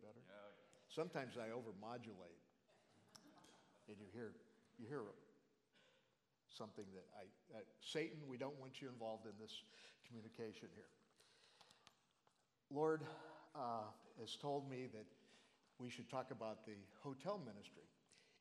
better? 0.00 0.22
Sometimes 0.88 1.36
I 1.36 1.52
overmodulate, 1.52 2.40
and 3.88 3.96
you 4.00 4.08
hear, 4.12 4.32
you 4.78 4.86
hear 4.88 5.02
something 6.48 6.84
that 6.94 7.06
I, 7.14 7.58
uh, 7.58 7.60
Satan, 7.80 8.18
we 8.26 8.36
don't 8.36 8.58
want 8.58 8.80
you 8.80 8.88
involved 8.88 9.26
in 9.26 9.32
this 9.40 9.62
communication 10.08 10.68
here. 10.74 10.90
Lord 12.70 13.02
uh, 13.54 13.88
has 14.20 14.36
told 14.36 14.68
me 14.68 14.88
that 14.92 15.06
we 15.78 15.88
should 15.90 16.10
talk 16.10 16.30
about 16.30 16.66
the 16.66 16.76
hotel 17.02 17.40
ministry. 17.44 17.86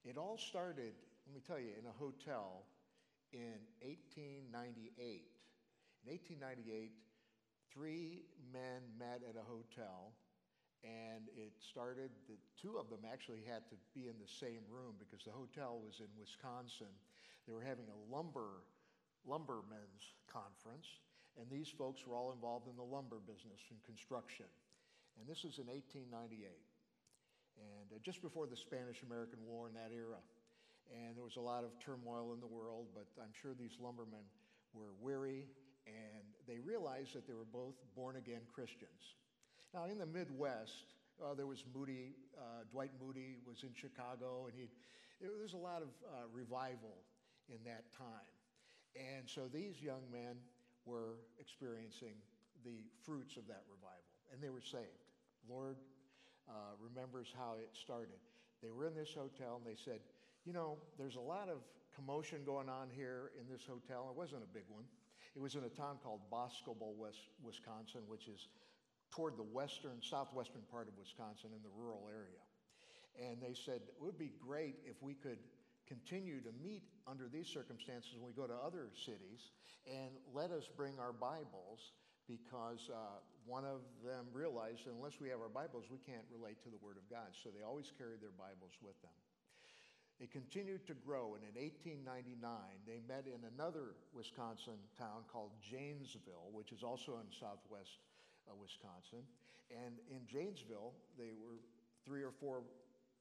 It 0.04 0.18
all 0.18 0.38
started, 0.38 0.94
let 1.28 1.36
me 1.36 1.42
tell 1.46 1.60
you, 1.60 1.72
in 1.78 1.86
a 1.86 1.96
hotel 2.00 2.64
in 3.34 3.60
1898. 3.84 5.28
In 6.04 6.12
1898, 6.12 6.92
three 7.74 8.24
men 8.52 8.82
met 8.98 9.22
at 9.28 9.36
a 9.36 9.46
hotel, 9.46 10.14
and 10.84 11.30
it 11.34 11.54
started 11.58 12.12
that 12.30 12.38
two 12.60 12.78
of 12.78 12.90
them 12.90 13.02
actually 13.06 13.42
had 13.46 13.66
to 13.70 13.78
be 13.94 14.08
in 14.08 14.18
the 14.22 14.30
same 14.30 14.62
room 14.70 14.94
because 15.02 15.26
the 15.26 15.34
hotel 15.34 15.82
was 15.82 16.00
in 16.00 16.12
Wisconsin. 16.20 16.94
They 17.46 17.54
were 17.54 17.66
having 17.66 17.90
a 17.90 18.00
lumber 18.14 18.66
lumbermen's 19.28 20.16
conference, 20.32 20.88
and 21.36 21.50
these 21.52 21.68
folks 21.68 22.08
were 22.08 22.16
all 22.16 22.32
involved 22.32 22.68
in 22.72 22.78
the 22.80 22.86
lumber 22.86 23.20
business 23.20 23.60
and 23.70 23.80
construction. 23.84 24.48
And 25.20 25.28
this 25.28 25.44
was 25.44 25.60
in 25.60 25.68
1898, 25.68 26.48
and 27.60 27.88
uh, 27.92 28.00
just 28.00 28.22
before 28.22 28.48
the 28.48 28.56
Spanish 28.56 29.04
American 29.04 29.44
War 29.44 29.68
in 29.68 29.76
that 29.76 29.92
era. 29.92 30.22
And 30.88 31.20
there 31.20 31.28
was 31.28 31.36
a 31.36 31.44
lot 31.44 31.68
of 31.68 31.76
turmoil 31.84 32.32
in 32.32 32.40
the 32.40 32.48
world, 32.48 32.88
but 32.96 33.12
I'm 33.20 33.36
sure 33.36 33.52
these 33.52 33.76
lumbermen 33.76 34.24
were 34.72 34.96
weary 35.02 35.44
and 35.88 36.24
they 36.48 36.60
realized 36.60 37.16
that 37.16 37.28
they 37.28 37.34
were 37.34 37.48
both 37.48 37.76
born 37.96 38.16
again 38.16 38.42
Christians. 38.54 39.16
Now, 39.74 39.86
in 39.86 39.98
the 39.98 40.06
Midwest, 40.06 40.96
uh, 41.24 41.34
there 41.34 41.46
was 41.48 41.64
Moody, 41.76 42.16
uh, 42.38 42.64
Dwight 42.72 42.92
Moody 43.04 43.38
was 43.46 43.64
in 43.64 43.70
Chicago, 43.74 44.48
and 44.48 44.54
he, 44.56 44.70
there 45.20 45.32
was 45.42 45.54
a 45.54 45.58
lot 45.58 45.82
of 45.82 45.90
uh, 46.08 46.28
revival 46.32 47.04
in 47.50 47.58
that 47.66 47.92
time. 47.92 48.32
And 48.96 49.28
so 49.28 49.48
these 49.52 49.82
young 49.82 50.02
men 50.12 50.38
were 50.86 51.20
experiencing 51.40 52.16
the 52.64 52.86
fruits 53.04 53.38
of 53.38 53.48
that 53.48 53.64
revival, 53.70 54.08
and 54.32 54.42
they 54.42 54.50
were 54.50 54.62
saved. 54.62 55.04
Lord 55.50 55.78
uh, 56.50 56.76
remembers 56.80 57.28
how 57.38 57.56
it 57.60 57.70
started. 57.74 58.18
They 58.64 58.72
were 58.72 58.88
in 58.88 58.96
this 58.96 59.14
hotel, 59.14 59.60
and 59.60 59.66
they 59.66 59.78
said, 59.78 60.00
You 60.46 60.54
know, 60.54 60.78
there's 60.98 61.16
a 61.16 61.22
lot 61.22 61.50
of 61.50 61.60
commotion 61.96 62.40
going 62.46 62.70
on 62.70 62.88
here 62.90 63.32
in 63.40 63.52
this 63.52 63.66
hotel. 63.68 64.08
It 64.10 64.18
wasn't 64.18 64.44
a 64.44 64.54
big 64.54 64.66
one. 64.70 64.86
It 65.36 65.42
was 65.42 65.56
in 65.56 65.64
a 65.66 65.70
town 65.70 65.98
called 66.02 66.22
Boscobel, 66.32 66.96
West, 66.98 67.30
Wisconsin, 67.44 68.02
which 68.08 68.28
is 68.28 68.48
toward 69.12 69.38
the 69.38 69.44
western, 69.44 70.02
southwestern 70.02 70.62
part 70.72 70.88
of 70.88 70.98
Wisconsin 70.98 71.50
in 71.56 71.64
the 71.64 71.74
rural 71.76 72.08
area. 72.10 72.44
And 73.18 73.42
they 73.42 73.54
said, 73.54 73.82
it 73.82 73.96
would 74.00 74.18
be 74.18 74.32
great 74.40 74.76
if 74.86 75.02
we 75.02 75.14
could 75.14 75.40
continue 75.88 76.42
to 76.42 76.52
meet 76.62 76.84
under 77.08 77.28
these 77.32 77.48
circumstances 77.48 78.14
when 78.20 78.28
we 78.28 78.36
go 78.36 78.46
to 78.46 78.54
other 78.54 78.92
cities 78.94 79.56
and 79.88 80.12
let 80.36 80.52
us 80.52 80.68
bring 80.76 81.00
our 81.00 81.14
Bibles 81.14 81.96
because 82.28 82.92
uh, 82.92 83.24
one 83.48 83.64
of 83.64 83.80
them 84.04 84.28
realized 84.36 84.84
unless 84.92 85.16
we 85.24 85.32
have 85.32 85.40
our 85.40 85.50
Bibles, 85.50 85.88
we 85.90 85.98
can't 86.04 86.28
relate 86.28 86.60
to 86.64 86.70
the 86.70 86.78
Word 86.84 87.00
of 87.00 87.08
God. 87.10 87.32
So 87.32 87.50
they 87.50 87.64
always 87.64 87.88
carried 87.98 88.20
their 88.20 88.36
Bibles 88.36 88.76
with 88.84 89.00
them. 89.02 89.16
It 90.20 90.34
continued 90.34 90.86
to 90.90 90.96
grow, 90.98 91.38
and 91.38 91.46
in 91.46 91.54
1899, 91.54 92.42
they 92.90 93.00
met 93.06 93.30
in 93.30 93.38
another 93.54 93.94
Wisconsin 94.18 94.82
town 94.98 95.24
called 95.32 95.54
Janesville, 95.62 96.50
which 96.52 96.74
is 96.74 96.82
also 96.82 97.22
in 97.22 97.30
southwest 97.30 98.02
uh, 98.48 98.56
Wisconsin. 98.56 99.24
And 99.70 100.00
in 100.10 100.26
Janesville, 100.26 100.96
they 101.18 101.36
were 101.36 101.60
three 102.06 102.24
or 102.24 102.32
four 102.32 102.64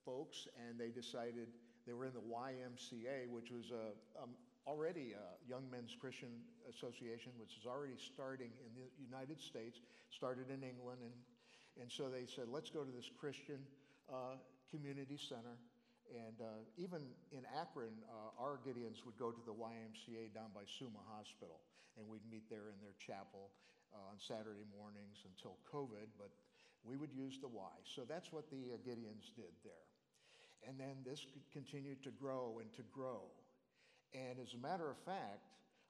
folks, 0.04 0.46
and 0.54 0.78
they 0.78 0.90
decided 0.90 1.50
they 1.86 1.92
were 1.92 2.06
in 2.06 2.14
the 2.14 2.22
YMCA, 2.22 3.28
which 3.28 3.50
was 3.50 3.70
a, 3.70 3.94
um, 4.22 4.30
already 4.66 5.14
a 5.14 5.26
Young 5.48 5.66
Men's 5.70 5.94
Christian 5.98 6.30
Association, 6.70 7.32
which 7.38 7.58
is 7.58 7.66
already 7.66 7.98
starting 7.98 8.50
in 8.62 8.70
the 8.78 8.86
United 8.98 9.40
States, 9.40 9.80
started 10.10 10.50
in 10.50 10.62
England. 10.62 10.98
And, 11.02 11.14
and 11.82 11.90
so 11.90 12.08
they 12.08 12.26
said, 12.26 12.46
let's 12.50 12.70
go 12.70 12.82
to 12.82 12.90
this 12.90 13.10
Christian 13.18 13.58
uh, 14.10 14.38
community 14.70 15.18
center 15.18 15.58
and 16.14 16.38
uh, 16.38 16.62
even 16.78 17.02
in 17.34 17.42
Akron, 17.58 17.90
uh, 18.06 18.42
our 18.42 18.62
Gideons 18.62 19.02
would 19.02 19.18
go 19.18 19.34
to 19.34 19.42
the 19.42 19.54
YMCA 19.54 20.30
down 20.34 20.54
by 20.54 20.62
Summa 20.78 21.02
Hospital, 21.10 21.58
and 21.98 22.06
we'd 22.06 22.22
meet 22.30 22.46
there 22.46 22.70
in 22.70 22.78
their 22.78 22.94
chapel 23.02 23.50
on 24.10 24.16
Saturday 24.18 24.66
mornings 24.76 25.24
until 25.24 25.56
COVID, 25.72 26.08
but 26.18 26.30
we 26.84 26.96
would 26.96 27.12
use 27.12 27.38
the 27.40 27.48
Y. 27.48 27.76
So 27.84 28.02
that's 28.08 28.32
what 28.32 28.50
the 28.50 28.74
uh, 28.74 28.78
Gideons 28.86 29.34
did 29.34 29.52
there. 29.64 29.86
And 30.66 30.78
then 30.78 31.02
this 31.04 31.26
continued 31.52 32.02
to 32.04 32.10
grow 32.10 32.58
and 32.60 32.72
to 32.74 32.82
grow. 32.92 33.22
And 34.14 34.38
as 34.40 34.54
a 34.54 34.58
matter 34.58 34.90
of 34.90 34.96
fact, 35.04 35.46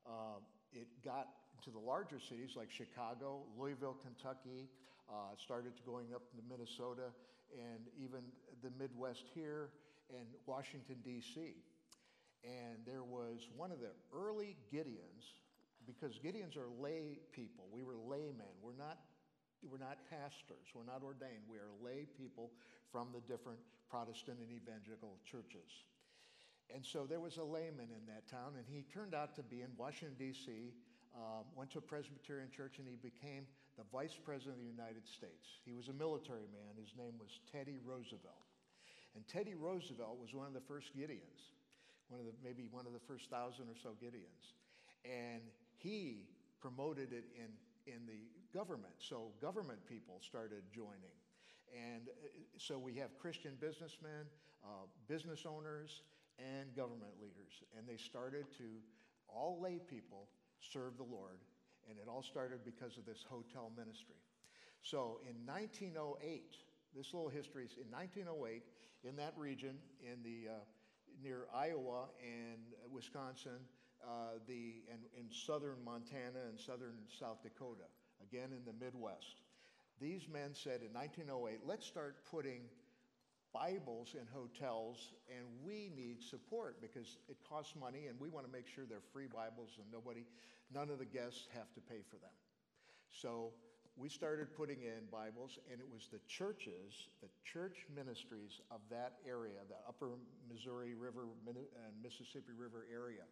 uh, 0.06 0.41
it 0.72 0.89
got 1.05 1.28
to 1.65 1.71
the 1.71 1.78
larger 1.78 2.19
cities 2.21 2.50
like 2.56 2.71
Chicago, 2.71 3.43
Louisville, 3.59 3.97
Kentucky, 4.03 4.69
uh, 5.09 5.37
started 5.38 5.77
to 5.77 5.83
going 5.83 6.12
up 6.15 6.23
into 6.34 6.44
Minnesota, 6.49 7.15
and 7.55 7.87
even 7.97 8.21
the 8.62 8.71
Midwest 8.78 9.25
here 9.34 9.71
and 10.11 10.27
Washington, 10.47 10.97
D.C. 11.05 11.55
And 12.44 12.78
there 12.87 13.03
was 13.03 13.49
one 13.56 13.73
of 13.73 13.81
the 13.81 13.91
early 14.15 14.56
Gideons, 14.73 15.25
because 15.87 16.19
Gideons 16.19 16.57
are 16.57 16.69
lay 16.81 17.19
people. 17.33 17.67
We 17.71 17.83
were 17.83 17.97
laymen. 17.97 18.53
We're 18.61 18.77
not, 18.77 18.99
we're 19.63 19.79
not 19.79 19.99
pastors. 20.11 20.67
We're 20.75 20.85
not 20.85 21.03
ordained. 21.03 21.47
We 21.49 21.59
are 21.59 21.71
lay 21.83 22.07
people 22.19 22.51
from 22.91 23.09
the 23.15 23.21
different 23.21 23.61
Protestant 23.89 24.39
and 24.43 24.51
evangelical 24.51 25.17
churches. 25.25 25.87
And 26.75 26.85
so 26.85 27.07
there 27.07 27.21
was 27.21 27.37
a 27.39 27.45
layman 27.47 27.95
in 27.95 28.05
that 28.11 28.27
town, 28.27 28.59
and 28.59 28.67
he 28.67 28.83
turned 28.91 29.15
out 29.15 29.37
to 29.37 29.43
be 29.43 29.63
in 29.63 29.71
Washington, 29.79 30.17
D.C., 30.19 30.75
um, 31.15 31.47
went 31.55 31.71
to 31.71 31.79
a 31.79 31.87
Presbyterian 31.87 32.51
church, 32.51 32.79
and 32.79 32.87
he 32.87 32.99
became 32.99 33.47
the 33.79 33.85
vice 33.93 34.19
president 34.19 34.59
of 34.59 34.61
the 34.61 34.69
United 34.69 35.07
States. 35.07 35.63
He 35.65 35.73
was 35.73 35.89
a 35.89 35.97
military 35.97 36.51
man. 36.53 36.77
His 36.77 36.93
name 36.99 37.15
was 37.17 37.41
Teddy 37.49 37.79
Roosevelt. 37.81 38.45
And 39.15 39.25
Teddy 39.29 39.55
Roosevelt 39.55 40.21
was 40.21 40.35
one 40.35 40.47
of 40.47 40.53
the 40.53 40.65
first 40.69 40.93
Gideons, 40.93 41.57
one 42.09 42.21
of 42.21 42.27
the, 42.27 42.37
maybe 42.45 42.69
one 42.69 42.85
of 42.85 42.93
the 42.93 43.01
first 43.09 43.31
thousand 43.31 43.69
or 43.73 43.79
so 43.81 43.97
Gideons. 43.97 44.53
And 45.09 45.41
he 45.76 46.25
promoted 46.60 47.12
it 47.12 47.25
in, 47.34 47.92
in 47.92 48.06
the 48.06 48.20
government. 48.56 48.94
So 48.98 49.32
government 49.41 49.78
people 49.87 50.20
started 50.20 50.62
joining. 50.72 51.14
And 51.72 52.09
uh, 52.09 52.28
so 52.59 52.78
we 52.78 52.94
have 52.94 53.16
Christian 53.19 53.53
businessmen, 53.60 54.26
uh, 54.64 54.87
business 55.09 55.44
owners, 55.47 56.03
and 56.38 56.75
government 56.75 57.12
leaders. 57.20 57.62
And 57.76 57.87
they 57.87 57.97
started 57.97 58.47
to, 58.59 58.64
all 59.28 59.60
lay 59.60 59.78
people, 59.78 60.28
serve 60.60 60.97
the 60.97 61.04
Lord. 61.04 61.38
And 61.88 61.98
it 61.98 62.08
all 62.08 62.22
started 62.22 62.64
because 62.64 62.97
of 62.97 63.04
this 63.04 63.25
hotel 63.28 63.70
ministry. 63.76 64.16
So 64.82 65.20
in 65.28 65.34
1908, 65.47 66.56
this 66.97 67.12
little 67.12 67.28
history 67.28 67.64
is 67.64 67.76
in 67.76 67.91
1908, 67.91 68.62
in 69.04 69.16
that 69.16 69.34
region, 69.37 69.76
in 70.00 70.22
the, 70.22 70.50
uh, 70.50 70.54
near 71.22 71.47
Iowa 71.54 72.06
and 72.22 72.60
Wisconsin, 72.91 73.60
uh, 74.05 74.39
the, 74.47 74.83
and 74.91 75.01
in 75.19 75.31
southern 75.31 75.83
Montana 75.84 76.49
and 76.49 76.59
southern 76.59 76.97
South 77.19 77.43
Dakota, 77.43 77.89
again 78.23 78.51
in 78.53 78.65
the 78.65 78.73
Midwest. 78.84 79.41
These 80.01 80.29
men 80.29 80.51
said 80.53 80.83
in 80.83 80.93
1908, 80.93 81.61
let's 81.65 81.87
start 81.87 82.17
putting 82.31 82.61
Bibles 83.53 84.15
in 84.15 84.27
hotels, 84.29 85.15
and 85.33 85.47
we 85.65 85.91
need 85.97 86.23
support 86.23 86.81
because 86.83 87.17
it 87.29 87.39
costs 87.49 87.75
money, 87.75 88.06
and 88.06 88.21
we 88.21 88.29
want 88.29 88.45
to 88.45 88.53
make 88.53 88.69
sure 88.69 88.85
they're 88.85 89.09
free 89.12 89.27
Bibles 89.27 89.79
and 89.79 89.87
nobody, 89.91 90.25
none 90.73 90.91
of 90.91 90.99
the 90.99 91.06
guests 91.06 91.49
have 91.55 91.73
to 91.75 91.81
pay 91.81 92.05
for 92.11 92.17
them. 92.17 92.37
So 93.09 93.53
we 93.97 94.11
started 94.11 94.55
putting 94.55 94.83
in 94.83 95.09
Bibles, 95.11 95.59
and 95.73 95.81
it 95.81 95.89
was 95.89 96.09
the 96.12 96.21
churches, 96.29 97.09
the 97.23 97.33
church 97.49 97.87
ministries 97.89 98.61
of 98.70 98.81
that 98.91 99.15
area, 99.26 99.65
the 99.73 99.81
upper 99.88 100.20
Missouri 100.53 100.93
River 100.93 101.25
and 101.49 101.93
Mississippi 102.03 102.53
River 102.53 102.85
area, 102.93 103.25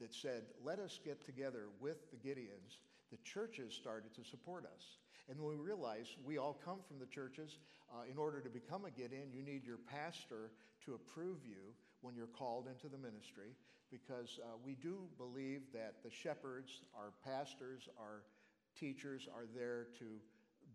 that 0.00 0.14
said, 0.14 0.42
let 0.64 0.78
us 0.78 0.98
get 1.04 1.24
together 1.24 1.66
with 1.80 2.10
the 2.10 2.16
Gideons. 2.16 2.78
The 3.10 3.18
churches 3.24 3.74
started 3.74 4.14
to 4.14 4.24
support 4.24 4.64
us. 4.64 4.98
And 5.28 5.38
we 5.40 5.56
realized 5.56 6.16
we 6.24 6.38
all 6.38 6.58
come 6.64 6.78
from 6.86 6.98
the 6.98 7.06
churches. 7.06 7.58
Uh, 7.92 8.10
in 8.10 8.18
order 8.18 8.40
to 8.40 8.48
become 8.48 8.84
a 8.84 8.90
Gideon, 8.90 9.28
you 9.32 9.42
need 9.42 9.64
your 9.64 9.78
pastor 9.90 10.50
to 10.84 10.94
approve 10.94 11.38
you 11.44 11.74
when 12.00 12.14
you're 12.14 12.26
called 12.26 12.68
into 12.68 12.88
the 12.88 12.96
ministry, 12.96 13.56
because 13.90 14.38
uh, 14.42 14.56
we 14.64 14.74
do 14.74 14.98
believe 15.18 15.62
that 15.72 15.96
the 16.04 16.10
shepherds, 16.10 16.82
our 16.96 17.12
pastors, 17.24 17.88
our 17.98 18.22
teachers 18.78 19.26
are 19.34 19.46
there 19.54 19.88
to 19.98 20.04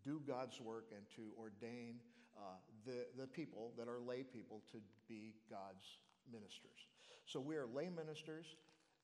do 0.03 0.21
God's 0.27 0.59
work 0.59 0.87
and 0.91 1.05
to 1.15 1.31
ordain 1.39 1.95
uh, 2.37 2.57
the, 2.85 3.05
the 3.17 3.27
people 3.27 3.71
that 3.77 3.87
are 3.87 3.99
lay 3.99 4.23
people 4.23 4.61
to 4.71 4.77
be 5.07 5.33
God's 5.49 5.85
ministers. 6.31 6.87
So 7.25 7.39
we 7.39 7.55
are 7.55 7.67
lay 7.73 7.89
ministers. 7.89 8.45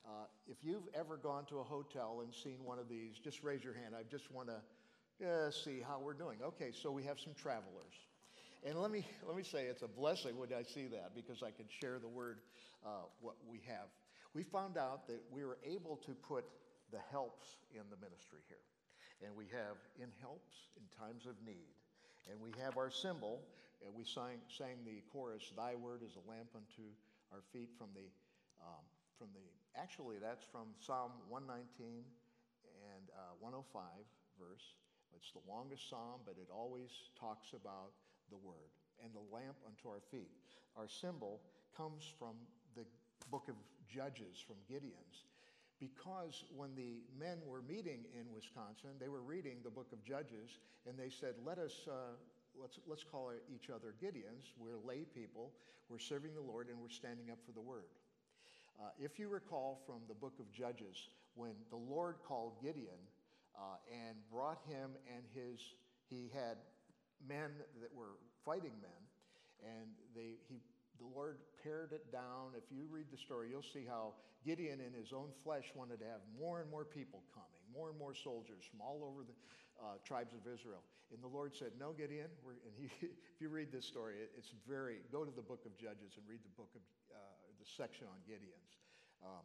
Uh, 0.06 0.26
if 0.48 0.58
you've 0.64 0.88
ever 0.94 1.18
gone 1.18 1.46
to 1.46 1.60
a 1.60 1.64
hotel 1.64 2.22
and 2.24 2.34
seen 2.34 2.64
one 2.64 2.80
of 2.80 2.90
these, 2.90 3.18
just 3.24 3.44
raise 3.44 3.64
your 3.64 3.74
hand. 3.74 3.94
I 3.98 4.04
just 4.10 4.32
want 4.32 4.50
to 4.50 5.28
uh, 5.28 5.52
see 5.52 5.82
how 5.86 6.00
we're 6.00 6.14
doing. 6.14 6.38
Okay, 6.44 6.72
so 6.72 6.92
we 6.92 7.04
have 7.04 7.20
some 7.20 7.34
travelers. 7.34 7.96
And 8.66 8.80
let 8.80 8.92
me, 8.92 9.06
let 9.26 9.38
me 9.38 9.44
say 9.44 9.66
it's 9.66 9.84
a 9.84 9.88
blessing 9.88 10.38
when 10.38 10.50
I 10.54 10.64
see 10.64 10.88
that 10.88 11.16
because 11.16 11.44
I 11.44 11.52
can 11.52 11.66
share 11.70 12.00
the 12.00 12.08
word, 12.08 12.40
uh, 12.86 13.08
what 13.22 13.36
we 13.48 13.62
have. 13.68 13.88
We 14.34 14.44
found 14.44 14.78
out 14.78 15.08
that 15.08 15.22
we 15.32 15.46
were 15.46 15.58
able 15.64 15.98
to 16.06 16.12
put 16.12 16.46
the 16.92 17.00
helps 17.12 17.46
in 17.74 17.82
the 17.90 17.98
ministry 17.98 18.40
here. 18.48 18.64
And 19.26 19.36
we 19.36 19.46
have 19.52 19.76
in 20.00 20.08
helps 20.22 20.72
in 20.76 20.84
times 20.96 21.26
of 21.26 21.36
need. 21.46 21.76
And 22.30 22.40
we 22.40 22.52
have 22.62 22.78
our 22.78 22.92
symbol, 22.92 23.42
and 23.84 23.94
we 23.96 24.04
sang, 24.04 24.40
sang 24.48 24.86
the 24.86 25.02
chorus, 25.12 25.52
Thy 25.56 25.76
word 25.76 26.04
is 26.04 26.16
a 26.16 26.24
lamp 26.30 26.50
unto 26.56 26.88
our 27.32 27.42
feet 27.52 27.70
from 27.78 27.88
the, 27.96 28.08
um, 28.62 28.84
from 29.18 29.28
the, 29.34 29.44
actually 29.76 30.18
that's 30.22 30.44
from 30.52 30.74
Psalm 30.80 31.12
119 31.30 32.06
and 32.96 33.06
uh, 33.14 33.36
105 33.40 33.84
verse. 34.40 34.78
It's 35.16 35.32
the 35.34 35.44
longest 35.50 35.90
psalm, 35.90 36.22
but 36.26 36.36
it 36.40 36.48
always 36.54 36.90
talks 37.20 37.52
about 37.54 37.92
the 38.30 38.38
word 38.38 38.72
and 39.04 39.12
the 39.14 39.26
lamp 39.34 39.58
unto 39.66 39.90
our 39.90 40.02
feet. 40.12 40.32
Our 40.78 40.88
symbol 40.88 41.42
comes 41.76 42.04
from 42.18 42.36
the 42.76 42.86
book 43.32 43.48
of 43.50 43.56
Judges, 43.88 44.38
from 44.46 44.58
Gideon's. 44.68 45.26
Because 45.80 46.44
when 46.56 46.76
the 46.76 47.00
men 47.18 47.40
were 47.48 47.62
meeting 47.62 48.04
in 48.14 48.28
Wisconsin, 48.36 49.00
they 49.00 49.08
were 49.08 49.22
reading 49.22 49.58
the 49.64 49.70
book 49.70 49.92
of 49.94 50.04
Judges, 50.04 50.60
and 50.86 51.00
they 51.00 51.10
said, 51.10 51.36
Let 51.46 51.58
us, 51.58 51.88
uh, 51.88 52.20
let's, 52.60 52.80
let's 52.86 53.04
call 53.04 53.32
each 53.54 53.70
other 53.70 53.96
Gideons. 54.04 54.52
We're 54.60 54.80
lay 54.86 55.06
people, 55.06 55.52
we're 55.88 56.00
serving 56.00 56.36
the 56.36 56.42
Lord, 56.42 56.68
and 56.68 56.80
we're 56.80 56.90
standing 56.90 57.32
up 57.32 57.40
for 57.46 57.54
the 57.54 57.62
word. 57.62 57.88
Uh, 58.80 58.90
if 58.98 59.20
you 59.20 59.28
recall 59.28 59.82
from 59.86 60.00
the 60.08 60.14
book 60.14 60.34
of 60.40 60.50
Judges, 60.52 61.10
when 61.36 61.52
the 61.70 61.78
Lord 61.78 62.16
called 62.26 62.54
Gideon 62.64 63.00
uh, 63.58 63.76
and 63.92 64.16
brought 64.32 64.60
him 64.68 64.92
and 65.14 65.24
his, 65.36 65.60
he 66.08 66.32
had 66.34 66.58
men 67.28 67.52
that 67.82 67.94
were 67.94 68.16
fighting 68.46 68.72
men, 68.82 69.02
and 69.60 69.92
they, 70.16 70.40
he, 70.48 70.62
the 70.98 71.08
Lord 71.14 71.38
pared 71.62 71.92
it 71.92 72.12
down. 72.12 72.56
If 72.56 72.64
you 72.72 72.88
read 72.90 73.08
the 73.12 73.18
story, 73.18 73.50
you'll 73.52 73.62
see 73.62 73.84
how 73.88 74.14
Gideon, 74.46 74.80
in 74.80 74.94
his 74.94 75.12
own 75.12 75.28
flesh, 75.44 75.68
wanted 75.76 76.00
to 76.00 76.06
have 76.06 76.22
more 76.40 76.62
and 76.62 76.72
more 76.72 76.86
people 76.86 77.24
coming, 77.36 77.64
more 77.74 77.90
and 77.90 78.00
more 78.00 78.16
soldiers 78.16 78.64
from 78.64 78.80
all 78.80 79.04
over 79.04 79.28
the 79.28 79.36
uh, 79.84 80.00
tribes 80.04 80.34
of 80.34 80.48
Israel. 80.48 80.84
And 81.12 81.24
the 81.24 81.28
Lord 81.28 81.56
said, 81.56 81.72
No, 81.80 81.92
Gideon. 81.92 82.30
and 82.48 82.74
he, 82.78 82.88
if 83.08 83.40
you 83.40 83.50
read 83.50 83.72
this 83.72 83.86
story, 83.86 84.16
it, 84.24 84.32
it's 84.38 84.54
very, 84.68 85.04
go 85.12 85.26
to 85.26 85.32
the 85.32 85.42
book 85.42 85.66
of 85.66 85.76
Judges 85.78 86.16
and 86.16 86.24
read 86.28 86.40
the 86.44 86.56
book 86.56 86.70
of, 86.76 86.84
uh, 87.12 87.29
the 87.60 87.68
section 87.68 88.08
on 88.08 88.20
Gideon's. 88.24 88.74
Um, 89.20 89.44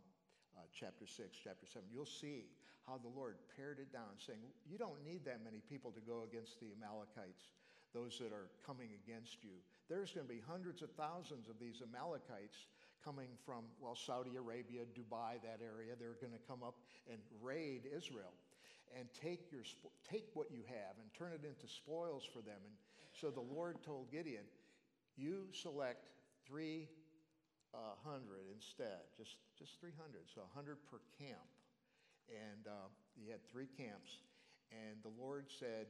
uh, 0.55 0.63
chapter 0.71 1.07
6, 1.07 1.35
chapter 1.35 1.67
7, 1.67 1.83
you'll 1.91 2.07
see 2.07 2.47
how 2.87 2.95
the 3.03 3.11
Lord 3.11 3.37
pared 3.59 3.83
it 3.83 3.91
down, 3.91 4.15
saying, 4.23 4.39
You 4.71 4.79
don't 4.79 5.03
need 5.03 5.25
that 5.27 5.43
many 5.43 5.59
people 5.67 5.91
to 5.93 6.01
go 6.01 6.23
against 6.31 6.61
the 6.61 6.71
Amalekites, 6.79 7.51
those 7.91 8.19
that 8.23 8.31
are 8.31 8.55
coming 8.63 8.95
against 9.03 9.43
you. 9.43 9.59
There's 9.91 10.13
going 10.13 10.27
to 10.27 10.33
be 10.33 10.43
hundreds 10.47 10.83
of 10.83 10.95
thousands 10.95 11.49
of 11.49 11.59
these 11.59 11.83
Amalekites 11.83 12.71
coming 13.03 13.29
from, 13.45 13.65
well, 13.81 13.97
Saudi 13.97 14.37
Arabia, 14.37 14.87
Dubai, 14.95 15.43
that 15.43 15.61
area. 15.61 15.99
They're 15.99 16.21
going 16.21 16.33
to 16.33 16.47
come 16.49 16.63
up 16.63 16.79
and 17.11 17.19
raid 17.43 17.91
Israel 17.91 18.33
and 18.97 19.09
take, 19.11 19.51
your, 19.51 19.63
take 20.09 20.29
what 20.35 20.51
you 20.51 20.63
have 20.69 20.97
and 21.01 21.09
turn 21.19 21.33
it 21.33 21.45
into 21.45 21.67
spoils 21.67 22.23
for 22.25 22.41
them. 22.41 22.61
And 22.63 22.75
so 23.13 23.31
the 23.31 23.43
Lord 23.43 23.83
told 23.83 24.11
Gideon, 24.11 24.45
You 25.17 25.49
select 25.53 26.09
300 27.75 28.47
instead, 28.55 29.03
just, 29.17 29.37
just 29.59 29.81
300, 29.81 30.29
so 30.31 30.43
100 30.55 30.79
per 30.87 31.01
camp. 31.19 31.49
And 32.31 32.67
uh, 32.67 32.89
he 33.19 33.31
had 33.31 33.41
three 33.51 33.69
camps. 33.77 34.23
And 34.71 34.97
the 35.03 35.13
Lord 35.21 35.47
said, 35.49 35.87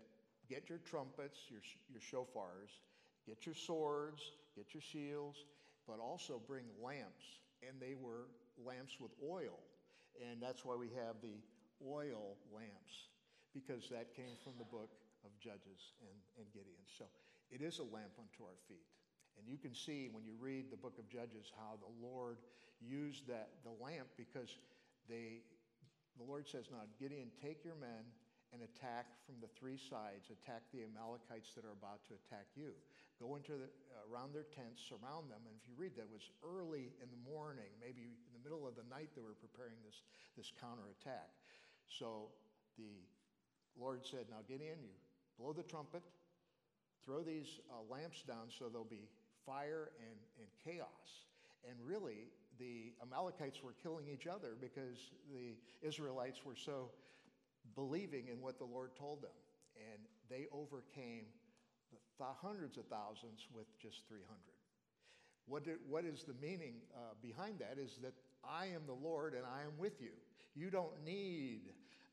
Get 0.48 0.68
your 0.68 0.78
trumpets, 0.78 1.48
your, 1.48 1.64
your 1.88 2.04
shofars, 2.04 2.84
get 3.26 3.46
your 3.46 3.54
swords, 3.54 4.20
get 4.54 4.74
your 4.74 4.82
shields, 4.82 5.38
but 5.88 6.00
also 6.00 6.40
bring 6.46 6.64
lamps. 6.82 7.40
And 7.66 7.80
they 7.80 7.94
were 7.96 8.28
lamps 8.60 9.00
with 9.00 9.12
oil. 9.24 9.56
And 10.20 10.42
that's 10.42 10.64
why 10.64 10.76
we 10.76 10.88
have 11.00 11.16
the 11.22 11.40
oil 11.80 12.36
lamps, 12.52 13.08
because 13.54 13.88
that 13.88 14.14
came 14.14 14.36
from 14.44 14.52
the 14.58 14.68
book 14.68 14.92
of 15.24 15.32
Judges 15.40 15.96
and, 16.04 16.18
and 16.36 16.46
Gideon. 16.52 16.84
So 16.98 17.04
it 17.50 17.62
is 17.62 17.78
a 17.78 17.88
lamp 17.88 18.12
unto 18.20 18.44
our 18.44 18.58
feet. 18.68 18.84
And 19.38 19.48
you 19.48 19.58
can 19.58 19.74
see 19.74 20.08
when 20.12 20.24
you 20.24 20.32
read 20.38 20.70
the 20.70 20.76
book 20.76 20.98
of 20.98 21.08
Judges 21.08 21.52
how 21.56 21.78
the 21.80 21.92
Lord 22.06 22.38
used 22.80 23.26
that 23.28 23.50
the 23.64 23.74
lamp 23.82 24.08
because 24.16 24.56
they 25.08 25.42
the 26.18 26.24
Lord 26.24 26.46
says, 26.46 26.70
Now 26.70 26.86
Gideon, 26.98 27.30
take 27.42 27.64
your 27.66 27.74
men 27.74 28.06
and 28.54 28.62
attack 28.62 29.10
from 29.26 29.34
the 29.42 29.50
three 29.58 29.74
sides, 29.74 30.30
attack 30.30 30.62
the 30.70 30.86
Amalekites 30.86 31.50
that 31.58 31.66
are 31.66 31.74
about 31.74 32.06
to 32.06 32.14
attack 32.14 32.46
you. 32.54 32.70
Go 33.18 33.34
into 33.34 33.58
the, 33.58 33.66
around 34.10 34.30
their 34.30 34.46
tents, 34.46 34.78
surround 34.78 35.30
them. 35.30 35.42
And 35.46 35.54
if 35.58 35.66
you 35.66 35.74
read 35.74 35.98
that, 35.98 36.06
it 36.06 36.14
was 36.14 36.30
early 36.42 36.94
in 37.02 37.10
the 37.10 37.22
morning, 37.26 37.70
maybe 37.82 38.06
in 38.06 38.30
the 38.30 38.42
middle 38.46 38.66
of 38.66 38.78
the 38.78 38.86
night, 38.86 39.10
they 39.14 39.22
were 39.22 39.38
preparing 39.38 39.78
this, 39.82 40.06
this 40.38 40.54
counterattack. 40.54 41.34
So 41.90 42.30
the 42.78 43.02
Lord 43.74 44.06
said, 44.06 44.30
Now, 44.30 44.46
Gideon, 44.46 44.78
you 44.82 44.94
blow 45.38 45.50
the 45.50 45.66
trumpet, 45.66 46.02
throw 47.02 47.26
these 47.26 47.58
uh, 47.70 47.82
lamps 47.90 48.22
down 48.22 48.54
so 48.54 48.70
there'll 48.70 48.86
be 48.86 49.10
fire 49.46 49.90
and, 49.98 50.18
and 50.38 50.48
chaos. 50.64 51.24
And 51.68 51.76
really, 51.84 52.28
the 52.58 52.92
Amalekites 53.02 53.62
were 53.62 53.74
killing 53.82 54.06
each 54.08 54.26
other 54.26 54.56
because 54.60 55.12
the 55.32 55.56
Israelites 55.86 56.44
were 56.44 56.56
so 56.56 56.90
believing 57.74 58.28
in 58.28 58.40
what 58.40 58.58
the 58.58 58.64
Lord 58.64 58.90
told 58.96 59.22
them. 59.22 59.34
And 59.76 60.00
they 60.30 60.46
overcame 60.52 61.24
the 61.90 61.98
th- 62.18 62.36
hundreds 62.40 62.76
of 62.76 62.86
thousands 62.86 63.48
with 63.52 63.66
just 63.80 64.06
300. 64.08 64.28
What, 65.46 65.64
did, 65.64 65.76
what 65.88 66.04
is 66.04 66.24
the 66.24 66.34
meaning 66.40 66.74
uh, 66.94 67.14
behind 67.20 67.58
that 67.58 67.76
is 67.78 67.98
that 68.02 68.14
I 68.44 68.66
am 68.66 68.82
the 68.86 68.94
Lord 68.94 69.34
and 69.34 69.44
I 69.44 69.62
am 69.62 69.76
with 69.78 70.00
you. 70.00 70.12
You 70.54 70.70
don't 70.70 71.04
need, 71.04 71.60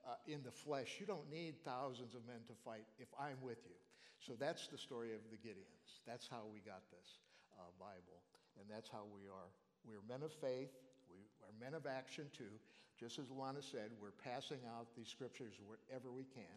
uh, 0.07 0.15
in 0.27 0.41
the 0.43 0.51
flesh, 0.51 0.97
you 0.99 1.05
don't 1.05 1.29
need 1.29 1.55
thousands 1.63 2.15
of 2.15 2.25
men 2.25 2.41
to 2.47 2.53
fight 2.65 2.85
if 2.99 3.07
I'm 3.19 3.37
with 3.41 3.59
you. 3.65 3.75
So 4.21 4.33
that's 4.37 4.67
the 4.67 4.77
story 4.77 5.13
of 5.13 5.21
the 5.31 5.37
Gideons. 5.37 6.05
That's 6.05 6.27
how 6.29 6.45
we 6.53 6.61
got 6.61 6.85
this 6.93 7.17
uh, 7.57 7.73
Bible. 7.79 8.21
And 8.59 8.69
that's 8.69 8.89
how 8.89 9.09
we 9.09 9.25
are. 9.25 9.49
We're 9.85 10.05
men 10.07 10.21
of 10.21 10.31
faith. 10.33 10.69
We 11.09 11.25
are 11.41 11.53
men 11.59 11.73
of 11.73 11.87
action 11.89 12.25
too. 12.37 12.53
Just 12.99 13.17
as 13.17 13.25
Lana 13.33 13.61
said, 13.61 13.89
we're 13.99 14.13
passing 14.23 14.61
out 14.77 14.85
these 14.95 15.07
scriptures 15.07 15.53
wherever 15.65 16.11
we 16.11 16.23
can. 16.23 16.53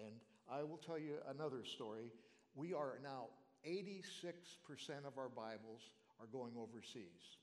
And 0.00 0.14
I 0.50 0.62
will 0.62 0.80
tell 0.80 0.98
you 0.98 1.20
another 1.28 1.64
story. 1.64 2.08
We 2.54 2.72
are 2.72 2.96
now 3.02 3.28
86% 3.68 4.02
of 5.06 5.18
our 5.18 5.28
Bibles 5.28 5.92
are 6.18 6.26
going 6.32 6.52
overseas. 6.56 7.36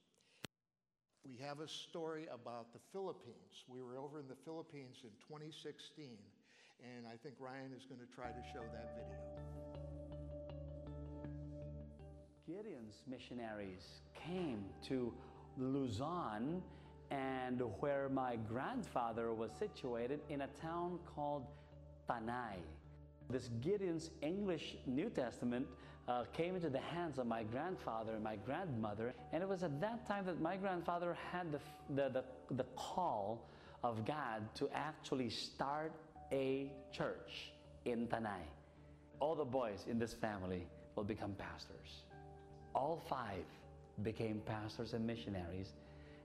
We 1.23 1.37
have 1.45 1.59
a 1.59 1.67
story 1.67 2.25
about 2.33 2.73
the 2.73 2.79
Philippines. 2.91 3.65
We 3.67 3.81
were 3.83 3.97
over 3.97 4.19
in 4.19 4.27
the 4.27 4.39
Philippines 4.45 5.03
in 5.03 5.11
2016, 5.27 6.17
and 6.81 7.05
I 7.05 7.17
think 7.21 7.35
Ryan 7.39 7.71
is 7.75 7.85
going 7.85 8.01
to 8.01 8.09
try 8.15 8.29
to 8.29 8.43
show 8.53 8.63
that 8.73 8.95
video. 8.95 9.48
Gideon's 12.49 13.03
missionaries 13.07 14.01
came 14.25 14.65
to 14.87 15.13
Luzon 15.55 16.63
and 17.11 17.61
where 17.79 18.09
my 18.09 18.37
grandfather 18.37 19.35
was 19.35 19.51
situated 19.59 20.19
in 20.29 20.41
a 20.41 20.47
town 20.59 20.97
called 21.15 21.45
Tanay. 22.09 22.55
This 23.29 23.51
Gideon's 23.61 24.09
English 24.23 24.77
New 24.87 25.11
Testament 25.11 25.67
uh, 26.07 26.23
came 26.33 26.55
into 26.55 26.71
the 26.71 26.79
hands 26.79 27.19
of 27.19 27.27
my 27.27 27.43
grandfather 27.43 28.15
and 28.15 28.23
my 28.23 28.37
grandmother, 28.37 29.13
and 29.31 29.43
it 29.43 29.49
was 29.49 29.61
at 29.61 29.79
that 29.79 30.07
time 30.07 30.25
that 30.25 30.41
my 30.41 30.57
grandfather 30.57 31.15
had 31.31 31.51
the, 31.51 31.59
the, 31.93 32.09
the, 32.09 32.23
the 32.55 32.65
call 32.75 33.47
of 33.83 34.05
God 34.05 34.41
to 34.55 34.67
actually 34.73 35.29
start 35.29 35.91
a 36.31 36.71
church 36.91 37.51
in 37.85 38.07
Tanay. 38.07 38.41
All 39.19 39.35
the 39.35 39.45
boys 39.45 39.85
in 39.87 39.99
this 39.99 40.13
family 40.13 40.65
will 40.95 41.03
become 41.03 41.33
pastors. 41.33 42.08
All 42.79 43.01
five 43.09 43.43
became 44.01 44.41
pastors 44.45 44.93
and 44.93 45.05
missionaries 45.05 45.73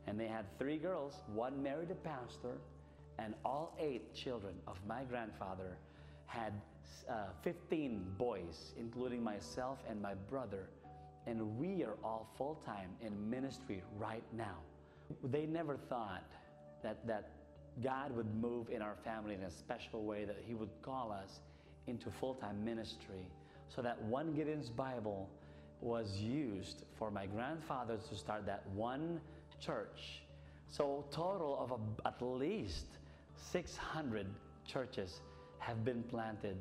and 0.07 0.19
they 0.19 0.27
had 0.27 0.45
three 0.59 0.77
girls. 0.77 1.21
One 1.33 1.63
married 1.63 1.91
a 1.91 1.95
pastor, 1.95 2.59
and 3.19 3.35
all 3.45 3.75
eight 3.79 4.15
children 4.15 4.55
of 4.67 4.77
my 4.87 5.05
grandfather 5.05 5.77
had 6.27 6.53
uh, 7.09 7.27
15 7.43 8.05
boys, 8.19 8.75
including 8.79 9.23
myself 9.23 9.79
and 9.89 10.01
my 10.01 10.15
brother. 10.15 10.69
And 11.27 11.59
we 11.59 11.85
are 11.85 11.97
all 12.03 12.29
full 12.37 12.61
time 12.67 12.91
in 13.01 13.31
ministry 13.31 13.83
right 13.99 14.25
now. 14.37 14.57
They 15.23 15.47
never 15.47 15.77
thought 15.89 16.31
that, 16.83 17.07
that 17.07 17.31
God 17.83 18.15
would 18.15 18.33
move 18.35 18.69
in 18.69 18.83
our 18.83 18.97
family 19.05 19.35
in 19.35 19.43
a 19.43 19.51
special 19.51 20.05
way, 20.05 20.25
that 20.25 20.43
He 20.47 20.55
would 20.55 20.71
call 20.83 21.13
us 21.13 21.41
into 21.87 22.11
full 22.11 22.35
time 22.35 22.65
ministry. 22.65 23.27
So 23.75 23.81
that 23.83 24.01
one 24.03 24.35
Gideon's 24.35 24.71
Bible 24.71 25.29
was 25.85 26.17
used 26.17 26.85
for 26.99 27.11
my 27.11 27.27
grandfather 27.27 27.99
to 28.09 28.17
start 28.17 28.47
that 28.47 28.67
one 28.71 29.21
church. 29.61 30.23
So 30.69 31.05
total 31.13 31.59
of 31.61 31.73
a, 31.73 32.09
at 32.09 32.21
least 32.23 32.87
600 33.53 34.27
churches 34.67 35.21
have 35.59 35.85
been 35.85 36.03
planted. 36.05 36.57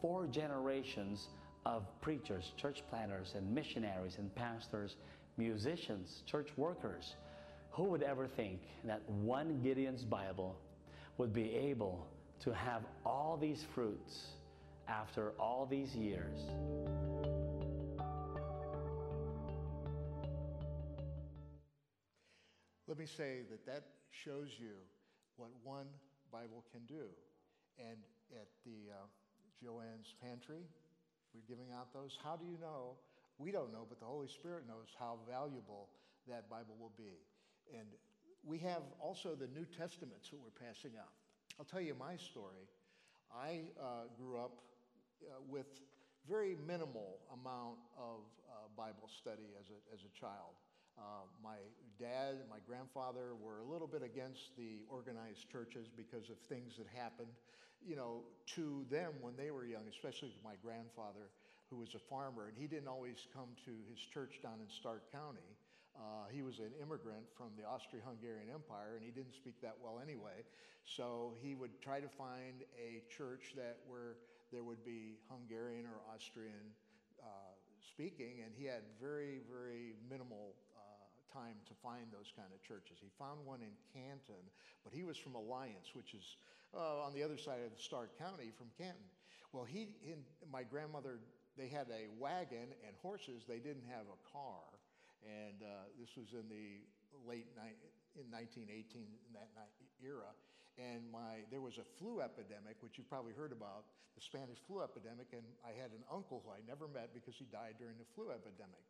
Four 0.00 0.26
generations 0.26 1.28
of 1.66 1.84
preachers, 2.00 2.52
church 2.56 2.82
planners, 2.88 3.34
and 3.36 3.54
missionaries, 3.54 4.16
and 4.18 4.34
pastors, 4.34 4.96
musicians, 5.36 6.22
church 6.26 6.48
workers. 6.56 7.16
Who 7.72 7.84
would 7.84 8.02
ever 8.02 8.26
think 8.26 8.60
that 8.84 9.02
one 9.10 9.60
Gideon's 9.62 10.04
Bible 10.04 10.56
would 11.18 11.34
be 11.34 11.54
able 11.54 12.06
to 12.40 12.54
have 12.54 12.82
all 13.04 13.36
these 13.38 13.66
fruits 13.74 14.28
after 14.88 15.32
all 15.38 15.66
these 15.70 15.94
years? 15.94 16.40
Let 22.96 23.04
me 23.04 23.12
say 23.12 23.44
that 23.52 23.66
that 23.66 23.84
shows 24.08 24.56
you 24.56 24.72
what 25.36 25.50
one 25.62 25.84
Bible 26.32 26.64
can 26.72 26.80
do. 26.88 27.12
And 27.76 28.00
at 28.32 28.48
the 28.64 28.88
uh, 28.88 29.04
Joanne's 29.60 30.16
Pantry, 30.24 30.64
we're 31.34 31.44
giving 31.46 31.76
out 31.76 31.92
those. 31.92 32.16
How 32.24 32.36
do 32.36 32.46
you 32.46 32.56
know? 32.56 32.96
We 33.36 33.52
don't 33.52 33.70
know, 33.70 33.84
but 33.86 34.00
the 34.00 34.06
Holy 34.06 34.28
Spirit 34.28 34.64
knows 34.66 34.96
how 34.98 35.18
valuable 35.28 35.90
that 36.26 36.48
Bible 36.48 36.74
will 36.80 36.94
be. 36.96 37.20
And 37.68 37.84
we 38.42 38.56
have 38.60 38.80
also 38.98 39.34
the 39.34 39.48
New 39.48 39.66
Testaments 39.66 40.30
that 40.30 40.40
we're 40.40 40.56
passing 40.56 40.92
out. 40.96 41.12
I'll 41.60 41.68
tell 41.68 41.82
you 41.82 41.94
my 42.00 42.16
story. 42.16 42.64
I 43.28 43.68
uh, 43.76 44.08
grew 44.16 44.40
up 44.40 44.56
uh, 45.20 45.36
with 45.50 45.66
very 46.26 46.56
minimal 46.66 47.20
amount 47.28 47.76
of 48.00 48.24
uh, 48.48 48.72
Bible 48.74 49.10
study 49.20 49.52
as 49.60 49.68
a, 49.68 49.76
as 49.92 50.00
a 50.00 50.18
child. 50.18 50.56
Uh, 50.98 51.28
my 51.42 51.60
dad 52.00 52.40
and 52.40 52.48
my 52.48 52.60
grandfather 52.66 53.36
were 53.40 53.60
a 53.60 53.68
little 53.68 53.86
bit 53.86 54.02
against 54.02 54.56
the 54.56 54.80
organized 54.88 55.48
churches 55.50 55.88
because 55.94 56.30
of 56.30 56.38
things 56.48 56.76
that 56.76 56.86
happened, 56.96 57.28
you 57.84 57.96
know, 57.96 58.24
to 58.56 58.84
them 58.90 59.12
when 59.20 59.36
they 59.36 59.50
were 59.50 59.64
young, 59.64 59.84
especially 59.88 60.28
to 60.28 60.42
my 60.44 60.56
grandfather, 60.64 61.28
who 61.68 61.76
was 61.76 61.94
a 61.94 61.98
farmer, 61.98 62.48
and 62.48 62.56
he 62.56 62.66
didn't 62.66 62.88
always 62.88 63.26
come 63.34 63.50
to 63.64 63.72
his 63.90 63.98
church 63.98 64.40
down 64.42 64.60
in 64.62 64.68
Stark 64.70 65.10
County. 65.12 65.50
Uh, 65.96 66.28
he 66.30 66.42
was 66.42 66.58
an 66.58 66.72
immigrant 66.80 67.24
from 67.36 67.48
the 67.56 67.64
Austro-Hungarian 67.64 68.48
Empire, 68.52 68.96
and 68.96 69.02
he 69.04 69.10
didn't 69.10 69.34
speak 69.34 69.60
that 69.62 69.74
well 69.82 69.98
anyway. 70.00 70.44
So 70.84 71.32
he 71.42 71.54
would 71.54 71.80
try 71.80 72.00
to 72.00 72.08
find 72.08 72.62
a 72.78 73.02
church 73.08 73.56
that 73.56 73.78
where 73.88 74.16
there 74.52 74.62
would 74.62 74.84
be 74.84 75.18
Hungarian 75.28 75.86
or 75.86 75.98
Austrian 76.14 76.70
uh, 77.18 77.26
speaking, 77.80 78.44
and 78.44 78.52
he 78.54 78.64
had 78.66 78.82
very, 79.00 79.40
very 79.50 79.96
minimal 80.08 80.54
time 81.36 81.60
to 81.68 81.76
find 81.84 82.08
those 82.08 82.32
kind 82.32 82.48
of 82.48 82.64
churches. 82.64 82.96
He 82.96 83.12
found 83.20 83.44
one 83.44 83.60
in 83.60 83.76
Canton, 83.92 84.40
but 84.80 84.96
he 84.96 85.04
was 85.04 85.20
from 85.20 85.36
Alliance, 85.36 85.92
which 85.92 86.16
is 86.16 86.40
uh, 86.72 87.04
on 87.04 87.12
the 87.12 87.20
other 87.20 87.36
side 87.36 87.60
of 87.60 87.76
Stark 87.76 88.16
County 88.16 88.48
from 88.56 88.72
Canton. 88.80 89.12
Well, 89.52 89.68
he, 89.68 89.92
in, 90.00 90.24
my 90.48 90.64
grandmother, 90.64 91.20
they 91.60 91.68
had 91.68 91.92
a 91.92 92.08
wagon 92.16 92.72
and 92.88 92.92
horses. 93.04 93.44
They 93.44 93.60
didn't 93.60 93.84
have 93.92 94.08
a 94.08 94.18
car, 94.32 94.64
and 95.24 95.60
uh, 95.60 95.92
this 96.00 96.16
was 96.16 96.32
in 96.32 96.48
the 96.48 96.80
late 97.28 97.48
ni- 97.52 97.80
in 98.16 98.24
1918 98.32 99.04
in 99.04 99.32
that 99.36 99.52
era. 100.00 100.32
And 100.76 101.08
my 101.08 101.44
there 101.48 101.64
was 101.64 101.80
a 101.80 101.86
flu 101.96 102.20
epidemic, 102.20 102.76
which 102.84 103.00
you've 103.00 103.08
probably 103.08 103.32
heard 103.32 103.52
about, 103.52 103.88
the 104.12 104.20
Spanish 104.20 104.60
flu 104.68 104.84
epidemic. 104.84 105.32
And 105.32 105.44
I 105.64 105.72
had 105.72 105.92
an 105.96 106.04
uncle 106.12 106.44
who 106.44 106.52
I 106.52 106.60
never 106.68 106.84
met 106.84 107.16
because 107.16 107.36
he 107.36 107.48
died 107.48 107.80
during 107.80 107.96
the 107.96 108.08
flu 108.12 108.28
epidemic. 108.28 108.84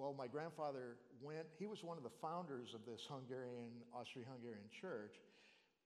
Well, 0.00 0.16
my 0.16 0.32
grandfather 0.32 0.96
went, 1.20 1.44
he 1.60 1.68
was 1.68 1.84
one 1.84 2.00
of 2.00 2.04
the 2.08 2.16
founders 2.24 2.72
of 2.72 2.88
this 2.88 3.04
Hungarian, 3.04 3.84
Austro 3.92 4.24
Hungarian 4.24 4.64
church, 4.72 5.20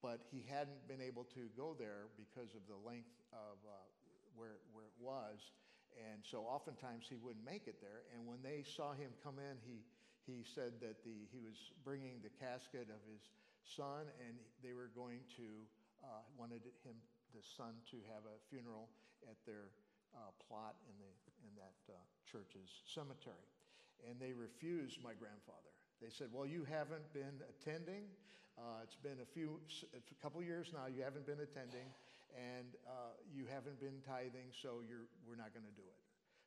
but 0.06 0.23
he 0.30 0.47
hadn't 0.47 0.87
been 0.87 1.02
able 1.02 1.26
to 1.35 1.50
go 1.59 1.75
there 1.75 2.06
because 2.14 2.54
of 2.54 2.62
the 2.71 2.78
length 2.87 3.11
of 3.35 3.59
uh, 3.66 3.75
where, 4.38 4.62
where 4.71 4.87
it 4.87 4.94
was. 5.02 5.50
And 5.99 6.23
so 6.23 6.47
oftentimes 6.47 7.11
he 7.11 7.18
wouldn't 7.18 7.42
make 7.42 7.66
it 7.66 7.83
there. 7.83 8.06
And 8.14 8.23
when 8.23 8.38
they 8.38 8.62
saw 8.62 8.94
him 8.94 9.11
come 9.18 9.42
in, 9.42 9.59
he, 9.66 9.83
he 10.30 10.47
said 10.47 10.78
that 10.78 11.02
the, 11.02 11.26
he 11.35 11.42
was 11.42 11.75
bringing 11.83 12.23
the 12.23 12.30
casket 12.38 12.87
of 12.94 13.02
his 13.11 13.35
son, 13.66 14.06
and 14.23 14.38
they 14.62 14.78
were 14.78 14.94
going 14.94 15.26
to, 15.42 15.66
uh, 16.06 16.23
wanted 16.38 16.62
him, 16.87 16.94
the 17.35 17.42
son, 17.42 17.75
to 17.90 17.99
have 18.14 18.23
a 18.30 18.38
funeral 18.47 18.87
at 19.26 19.42
their 19.42 19.75
uh, 20.14 20.30
plot 20.38 20.78
in, 20.87 20.94
the, 21.02 21.11
in 21.42 21.50
that 21.59 21.75
uh, 21.90 21.99
church's 22.30 22.71
cemetery 22.87 23.50
and 24.08 24.20
they 24.20 24.32
refused 24.32 25.02
my 25.02 25.12
grandfather. 25.14 25.73
They 26.00 26.11
said, 26.11 26.28
Well, 26.32 26.46
you 26.46 26.66
haven't 26.68 27.06
been 27.12 27.40
attending. 27.49 28.04
Uh, 28.54 28.87
it's 28.87 28.99
been 28.99 29.18
a 29.18 29.28
few, 29.34 29.58
a 29.90 30.02
couple 30.23 30.38
years 30.42 30.70
now, 30.70 30.87
you 30.87 31.02
haven't 31.02 31.26
been 31.26 31.42
attending, 31.42 31.90
and 32.38 32.78
uh, 32.87 33.18
you 33.34 33.50
haven't 33.50 33.82
been 33.82 33.99
tithing, 34.06 34.46
so 34.54 34.78
we're 35.26 35.34
not 35.34 35.50
going 35.50 35.66
to 35.66 35.75
do 35.75 35.82
it. 35.82 35.99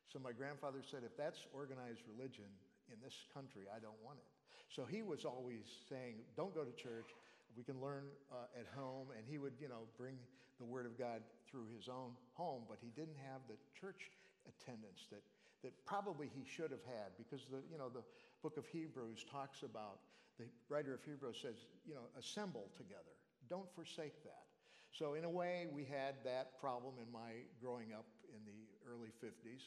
So 0.08 0.16
my 0.16 0.32
grandfather 0.32 0.80
said, 0.80 1.04
If 1.04 1.16
that's 1.16 1.44
organized 1.52 2.00
religion 2.08 2.48
in 2.88 2.96
this 3.04 3.28
country, 3.32 3.68
I 3.68 3.78
don't 3.78 3.98
want 4.00 4.18
it. 4.18 4.30
So 4.72 4.84
he 4.84 5.02
was 5.02 5.24
always 5.24 5.68
saying, 5.88 6.24
Don't 6.36 6.54
go 6.54 6.64
to 6.64 6.72
church. 6.72 7.12
We 7.56 7.64
can 7.64 7.80
learn 7.80 8.08
uh, 8.32 8.48
at 8.56 8.68
home. 8.72 9.08
And 9.16 9.24
he 9.28 9.36
would, 9.36 9.56
you 9.60 9.68
know, 9.68 9.84
bring 9.98 10.16
the 10.58 10.64
Word 10.64 10.86
of 10.86 10.98
God 10.98 11.20
through 11.50 11.68
his 11.76 11.88
own 11.88 12.12
home, 12.34 12.62
but 12.68 12.78
he 12.80 12.90
didn't 12.96 13.16
have 13.30 13.40
the 13.48 13.56
church 13.78 14.10
attendance 14.48 15.06
that 15.12 15.22
that 15.62 15.72
probably 15.84 16.30
he 16.34 16.44
should 16.44 16.70
have 16.70 16.84
had 16.86 17.16
because 17.16 17.46
the, 17.50 17.58
you 17.70 17.78
know, 17.78 17.88
the 17.88 18.02
book 18.42 18.56
of 18.56 18.66
Hebrews 18.66 19.24
talks 19.30 19.62
about, 19.62 19.98
the 20.38 20.44
writer 20.68 20.94
of 20.94 21.02
Hebrews 21.02 21.38
says, 21.42 21.66
you 21.86 21.94
know, 21.94 22.06
assemble 22.18 22.70
together. 22.76 23.14
Don't 23.50 23.68
forsake 23.74 24.22
that. 24.24 24.46
So 24.92 25.14
in 25.14 25.24
a 25.24 25.30
way, 25.30 25.66
we 25.72 25.84
had 25.84 26.14
that 26.24 26.58
problem 26.60 26.94
in 27.02 27.10
my 27.12 27.44
growing 27.60 27.92
up 27.92 28.06
in 28.30 28.40
the 28.46 28.90
early 28.90 29.10
50s. 29.22 29.62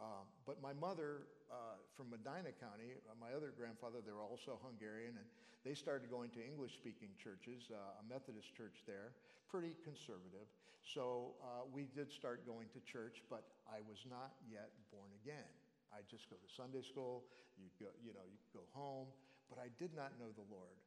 Uh, 0.00 0.24
but 0.48 0.56
my 0.64 0.72
mother 0.72 1.28
uh, 1.52 1.76
from 1.92 2.08
Medina 2.08 2.56
County, 2.56 2.96
uh, 3.04 3.12
my 3.20 3.36
other 3.36 3.52
grandfather, 3.52 4.00
they 4.00 4.16
were 4.16 4.24
also 4.24 4.56
Hungarian, 4.64 5.12
and 5.12 5.28
they 5.60 5.76
started 5.76 6.08
going 6.08 6.32
to 6.32 6.40
English 6.40 6.80
speaking 6.80 7.12
churches, 7.20 7.68
uh, 7.68 8.00
a 8.00 8.04
Methodist 8.08 8.48
church 8.56 8.80
there, 8.88 9.12
pretty 9.52 9.76
conservative. 9.84 10.48
So 10.80 11.36
uh, 11.44 11.68
we 11.68 11.84
did 11.92 12.08
start 12.08 12.48
going 12.48 12.72
to 12.72 12.80
church, 12.80 13.20
but 13.28 13.44
I 13.68 13.84
was 13.84 14.08
not 14.08 14.32
yet 14.48 14.72
born 14.88 15.12
again. 15.20 15.52
I 15.92 16.00
just 16.08 16.32
go 16.32 16.40
to 16.40 16.48
Sunday 16.48 16.80
school, 16.80 17.28
you 17.60 17.68
go, 17.76 17.92
you 18.00 18.16
know, 18.16 18.24
you 18.24 18.40
go 18.56 18.64
home, 18.72 19.12
but 19.52 19.60
I 19.60 19.68
did 19.76 19.92
not 19.92 20.16
know 20.16 20.32
the 20.32 20.48
Lord 20.48 20.80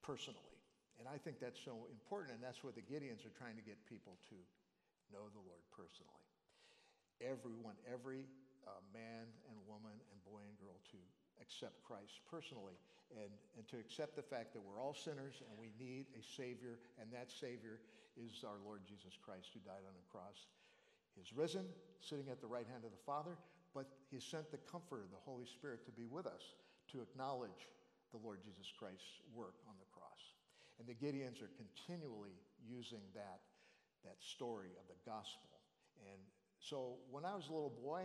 personally. 0.00 0.56
And 0.96 1.04
I 1.04 1.20
think 1.20 1.36
that's 1.36 1.60
so 1.60 1.84
important, 1.92 2.32
and 2.32 2.40
that's 2.40 2.64
what 2.64 2.72
the 2.72 2.80
Gideons 2.80 3.28
are 3.28 3.34
trying 3.36 3.60
to 3.60 3.66
get 3.66 3.76
people 3.84 4.16
to 4.32 4.36
know 5.12 5.28
the 5.36 5.44
Lord 5.44 5.60
personally. 5.68 6.25
Everyone, 7.20 7.74
every 7.88 8.24
uh, 8.66 8.82
man 8.92 9.24
and 9.48 9.56
woman 9.64 9.94
and 10.12 10.18
boy 10.26 10.42
and 10.44 10.56
girl 10.60 10.76
to 10.92 11.00
accept 11.40 11.80
Christ 11.84 12.20
personally 12.28 12.76
and, 13.14 13.30
and 13.56 13.64
to 13.70 13.78
accept 13.78 14.16
the 14.16 14.24
fact 14.24 14.52
that 14.52 14.62
we're 14.62 14.80
all 14.82 14.94
sinners 14.94 15.40
and 15.46 15.54
we 15.54 15.70
need 15.78 16.10
a 16.18 16.22
Savior, 16.22 16.82
and 16.98 17.06
that 17.14 17.30
Savior 17.30 17.78
is 18.18 18.42
our 18.42 18.58
Lord 18.64 18.82
Jesus 18.82 19.14
Christ 19.20 19.54
who 19.54 19.62
died 19.62 19.84
on 19.86 19.94
the 19.94 20.08
cross. 20.10 20.50
He's 21.14 21.32
risen, 21.32 21.64
sitting 22.00 22.28
at 22.28 22.40
the 22.40 22.50
right 22.50 22.66
hand 22.66 22.84
of 22.84 22.92
the 22.92 23.04
Father, 23.06 23.38
but 23.72 23.86
He 24.10 24.18
sent 24.18 24.50
the 24.50 24.60
Comforter, 24.66 25.06
the 25.08 25.22
Holy 25.22 25.46
Spirit, 25.46 25.86
to 25.86 25.92
be 25.94 26.08
with 26.08 26.26
us 26.26 26.56
to 26.92 27.00
acknowledge 27.00 27.70
the 28.10 28.20
Lord 28.20 28.40
Jesus 28.42 28.68
Christ's 28.74 29.22
work 29.32 29.56
on 29.68 29.74
the 29.78 29.88
cross. 29.92 30.34
And 30.78 30.84
the 30.84 30.96
Gideons 30.96 31.40
are 31.40 31.52
continually 31.56 32.36
using 32.64 33.02
that, 33.14 33.40
that 34.04 34.20
story 34.20 34.72
of 34.76 34.84
the 34.88 34.98
gospel. 35.08 35.48
And 36.04 36.20
so 36.68 36.98
when 37.10 37.24
I 37.24 37.34
was 37.34 37.48
a 37.48 37.52
little 37.52 37.74
boy 37.82 38.02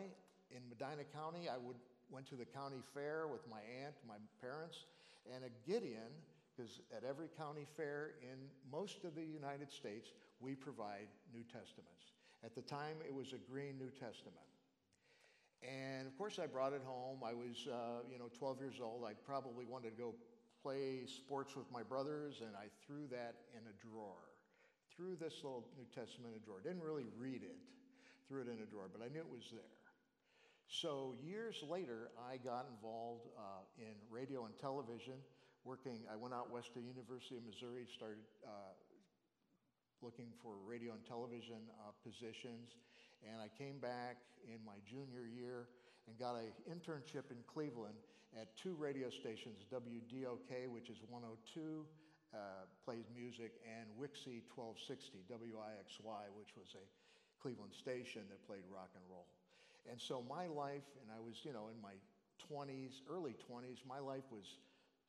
in 0.51 0.61
Medina 0.69 1.03
County, 1.03 1.49
I 1.49 1.57
would, 1.57 1.77
went 2.11 2.27
to 2.29 2.35
the 2.35 2.45
county 2.45 2.83
fair 2.93 3.25
with 3.27 3.41
my 3.49 3.59
aunt, 3.81 3.95
my 4.07 4.21
parents, 4.39 4.85
and 5.33 5.43
a 5.43 5.49
Gideon 5.65 6.13
because 6.51 6.81
at 6.95 7.03
every 7.03 7.27
county 7.37 7.65
fair 7.75 8.11
in 8.21 8.37
most 8.71 9.03
of 9.03 9.15
the 9.15 9.23
United 9.23 9.71
States, 9.71 10.09
we 10.39 10.53
provide 10.53 11.07
New 11.33 11.43
Testaments. 11.43 12.13
At 12.43 12.53
the 12.53 12.61
time, 12.61 12.97
it 13.05 13.13
was 13.13 13.33
a 13.33 13.37
green 13.51 13.77
New 13.79 13.89
Testament. 13.89 14.45
And 15.63 16.07
of 16.07 16.17
course, 16.17 16.37
I 16.37 16.45
brought 16.45 16.73
it 16.73 16.81
home. 16.85 17.19
I 17.25 17.33
was, 17.33 17.67
uh, 17.71 18.05
you 18.11 18.19
know, 18.19 18.29
12 18.37 18.59
years 18.59 18.79
old. 18.81 19.05
I 19.05 19.13
probably 19.13 19.65
wanted 19.65 19.91
to 19.91 19.97
go 19.97 20.13
play 20.61 21.05
sports 21.05 21.55
with 21.55 21.71
my 21.71 21.81
brothers, 21.83 22.41
and 22.41 22.55
I 22.55 22.65
threw 22.85 23.07
that 23.09 23.35
in 23.53 23.61
a 23.65 23.75
drawer. 23.81 24.29
Threw 24.95 25.15
this 25.15 25.35
little 25.43 25.65
New 25.77 25.85
Testament 25.85 26.33
in 26.33 26.41
a 26.41 26.45
drawer. 26.45 26.61
Didn't 26.61 26.83
really 26.83 27.05
read 27.17 27.41
it. 27.43 27.57
Threw 28.31 28.47
it 28.47 28.47
in 28.47 28.63
a 28.63 28.69
drawer, 28.71 28.87
but 28.87 29.03
I 29.03 29.11
knew 29.11 29.19
it 29.19 29.27
was 29.27 29.51
there. 29.51 29.75
So 30.71 31.19
years 31.19 31.59
later, 31.67 32.15
I 32.15 32.39
got 32.39 32.63
involved 32.71 33.27
uh, 33.35 33.67
in 33.75 33.91
radio 34.07 34.47
and 34.47 34.55
television 34.55 35.19
working, 35.67 36.07
I 36.07 36.15
went 36.15 36.33
out 36.33 36.47
west 36.47 36.71
to 36.75 36.79
University 36.79 37.35
of 37.35 37.43
Missouri, 37.43 37.83
started 37.91 38.23
uh, 38.47 38.71
looking 39.99 40.31
for 40.39 40.55
radio 40.63 40.95
and 40.95 41.03
television 41.03 41.59
uh, 41.83 41.91
positions, 42.07 42.79
and 43.19 43.43
I 43.43 43.51
came 43.51 43.83
back 43.83 44.23
in 44.47 44.63
my 44.63 44.79
junior 44.87 45.27
year 45.27 45.67
and 46.07 46.15
got 46.15 46.39
an 46.39 46.55
internship 46.71 47.35
in 47.35 47.43
Cleveland 47.51 47.99
at 48.39 48.55
two 48.55 48.79
radio 48.79 49.11
stations, 49.11 49.67
WDOK, 49.67 50.71
which 50.71 50.87
is 50.87 51.03
102, 51.11 51.83
uh, 52.31 52.63
plays 52.87 53.11
music, 53.11 53.59
and 53.67 53.91
WIXY 53.99 54.47
1260, 54.55 55.19
WIXY, 55.27 56.31
which 56.31 56.55
was 56.55 56.79
a 56.79 56.85
Cleveland 57.41 57.73
station 57.73 58.21
that 58.29 58.45
played 58.45 58.63
rock 58.69 58.89
and 58.95 59.03
roll. 59.09 59.25
And 59.89 59.99
so 59.99 60.23
my 60.29 60.45
life, 60.45 60.85
and 61.01 61.09
I 61.09 61.19
was, 61.19 61.41
you 61.41 61.53
know, 61.53 61.73
in 61.73 61.79
my 61.81 61.97
20s, 62.45 63.01
early 63.09 63.33
20s, 63.49 63.81
my 63.87 63.99
life 63.99 64.25
was 64.29 64.45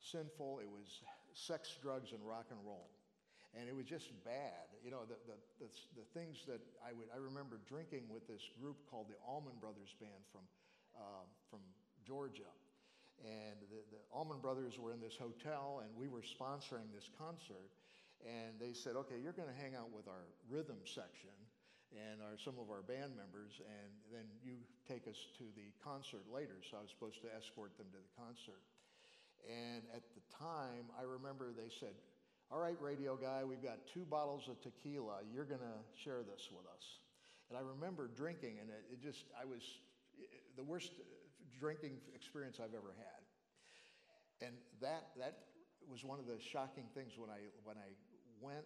sinful. 0.01 0.59
It 0.59 0.69
was 0.69 1.05
sex, 1.33 1.77
drugs, 1.81 2.11
and 2.11 2.21
rock 2.25 2.47
and 2.49 2.59
roll. 2.65 2.89
And 3.53 3.69
it 3.69 3.75
was 3.75 3.85
just 3.85 4.09
bad. 4.25 4.65
You 4.81 4.89
know, 4.89 5.05
the, 5.05 5.17
the, 5.29 5.37
the, 5.61 5.69
the 6.01 6.05
things 6.17 6.41
that 6.49 6.57
I 6.81 6.89
would, 6.93 7.05
I 7.13 7.21
remember 7.21 7.61
drinking 7.69 8.09
with 8.09 8.25
this 8.25 8.41
group 8.57 8.81
called 8.89 9.13
the 9.13 9.19
Allman 9.21 9.61
Brothers 9.61 9.93
Band 10.01 10.25
from, 10.33 10.41
uh, 10.97 11.25
from 11.53 11.61
Georgia. 12.01 12.49
And 13.21 13.61
the, 13.69 13.85
the 13.93 14.01
Allman 14.09 14.41
Brothers 14.41 14.81
were 14.81 14.91
in 14.91 14.99
this 14.99 15.13
hotel, 15.13 15.85
and 15.85 15.93
we 15.93 16.09
were 16.09 16.25
sponsoring 16.25 16.89
this 16.89 17.13
concert. 17.13 17.69
And 18.25 18.57
they 18.57 18.73
said, 18.73 18.97
okay, 19.05 19.21
you're 19.21 19.37
going 19.37 19.53
to 19.53 19.59
hang 19.61 19.75
out 19.77 19.93
with 19.93 20.09
our 20.09 20.25
rhythm 20.49 20.81
section 20.89 21.37
and 21.93 22.21
our, 22.21 22.35
some 22.41 22.57
of 22.57 22.73
our 22.73 22.81
band 22.81 23.13
members, 23.13 23.61
and 23.61 23.91
then 24.09 24.25
you 24.41 24.57
take 24.89 25.05
us 25.07 25.17
to 25.37 25.45
the 25.53 25.69
concert 25.81 26.25
later. 26.27 26.57
So 26.65 26.77
I 26.77 26.81
was 26.81 26.89
supposed 26.89 27.21
to 27.21 27.29
escort 27.31 27.77
them 27.77 27.87
to 27.93 28.01
the 28.01 28.13
concert. 28.17 28.61
And 29.45 29.85
at 29.93 30.03
the 30.17 30.23
time, 30.33 30.89
I 30.97 31.05
remember 31.05 31.53
they 31.53 31.69
said, 31.69 31.93
All 32.49 32.59
right, 32.59 32.77
radio 32.79 33.15
guy, 33.15 33.43
we've 33.43 33.63
got 33.63 33.85
two 33.91 34.05
bottles 34.07 34.49
of 34.49 34.57
tequila. 34.61 35.21
You're 35.29 35.47
going 35.47 35.63
to 35.63 35.79
share 35.93 36.23
this 36.23 36.49
with 36.49 36.65
us. 36.65 36.85
And 37.49 37.57
I 37.57 37.61
remember 37.61 38.09
drinking, 38.09 38.57
and 38.61 38.69
it, 38.69 38.97
it 38.97 38.99
just, 39.03 39.29
I 39.35 39.45
was 39.45 39.61
the 40.55 40.63
worst 40.63 40.91
drinking 41.59 41.99
experience 42.15 42.57
I've 42.57 42.73
ever 42.73 42.95
had. 42.97 44.47
And 44.47 44.55
that, 44.81 45.11
that 45.19 45.53
was 45.87 46.03
one 46.03 46.19
of 46.19 46.25
the 46.25 46.39
shocking 46.39 46.87
things 46.95 47.13
when 47.17 47.29
I, 47.29 47.51
when 47.63 47.77
I 47.77 47.91
went 48.41 48.65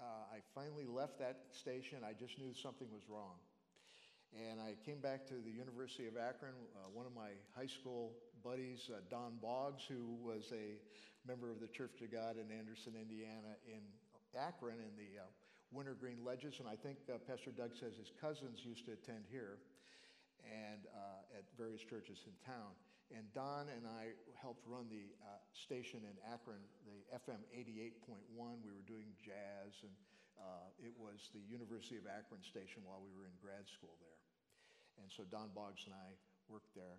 uh, 0.00 0.34
I 0.34 0.38
finally 0.54 0.86
left 0.86 1.18
that 1.18 1.48
station. 1.52 1.98
I 2.04 2.12
just 2.12 2.38
knew 2.38 2.52
something 2.52 2.88
was 2.92 3.02
wrong. 3.08 3.36
And 4.34 4.60
I 4.60 4.74
came 4.84 5.00
back 5.00 5.26
to 5.28 5.34
the 5.40 5.50
University 5.50 6.06
of 6.06 6.16
Akron. 6.16 6.52
Uh, 6.76 6.90
one 6.92 7.06
of 7.06 7.14
my 7.14 7.32
high 7.56 7.70
school 7.70 8.12
buddies, 8.44 8.90
uh, 8.92 9.00
Don 9.08 9.38
Boggs, 9.40 9.84
who 9.88 10.18
was 10.20 10.52
a 10.52 10.76
member 11.26 11.50
of 11.50 11.60
the 11.60 11.68
Church 11.68 12.02
of 12.02 12.12
God 12.12 12.36
in 12.36 12.52
Anderson, 12.52 12.92
Indiana, 13.00 13.56
in 13.64 13.80
Akron 14.36 14.76
in 14.76 14.92
the 14.98 15.22
uh, 15.22 15.26
Wintergreen 15.72 16.20
Ledges. 16.24 16.60
And 16.60 16.68
I 16.68 16.76
think 16.76 16.98
uh, 17.08 17.18
Pastor 17.24 17.50
Doug 17.50 17.72
says 17.74 17.96
his 17.96 18.12
cousins 18.20 18.60
used 18.62 18.84
to 18.86 18.92
attend 18.92 19.24
here 19.30 19.58
and 20.44 20.86
uh, 20.92 21.38
at 21.38 21.44
various 21.56 21.82
churches 21.82 22.18
in 22.26 22.34
town. 22.44 22.76
And 23.14 23.22
Don 23.30 23.70
and 23.70 23.86
I 23.86 24.18
helped 24.34 24.66
run 24.66 24.90
the 24.90 25.06
uh, 25.22 25.38
station 25.54 26.02
in 26.02 26.16
Akron, 26.26 26.58
the 26.82 26.98
FM 27.14 27.38
88.1. 27.54 28.02
We 28.34 28.74
were 28.74 28.82
doing 28.82 29.06
jazz, 29.22 29.78
and 29.86 29.94
uh, 30.34 30.66
it 30.82 30.90
was 30.98 31.30
the 31.30 31.42
University 31.46 31.96
of 31.96 32.10
Akron 32.10 32.42
station 32.42 32.82
while 32.82 32.98
we 32.98 33.14
were 33.14 33.30
in 33.30 33.36
grad 33.38 33.70
school 33.70 33.94
there. 34.02 34.20
And 34.98 35.06
so 35.06 35.22
Don 35.30 35.54
Boggs 35.54 35.86
and 35.86 35.94
I 35.94 36.18
worked 36.50 36.74
there. 36.74 36.98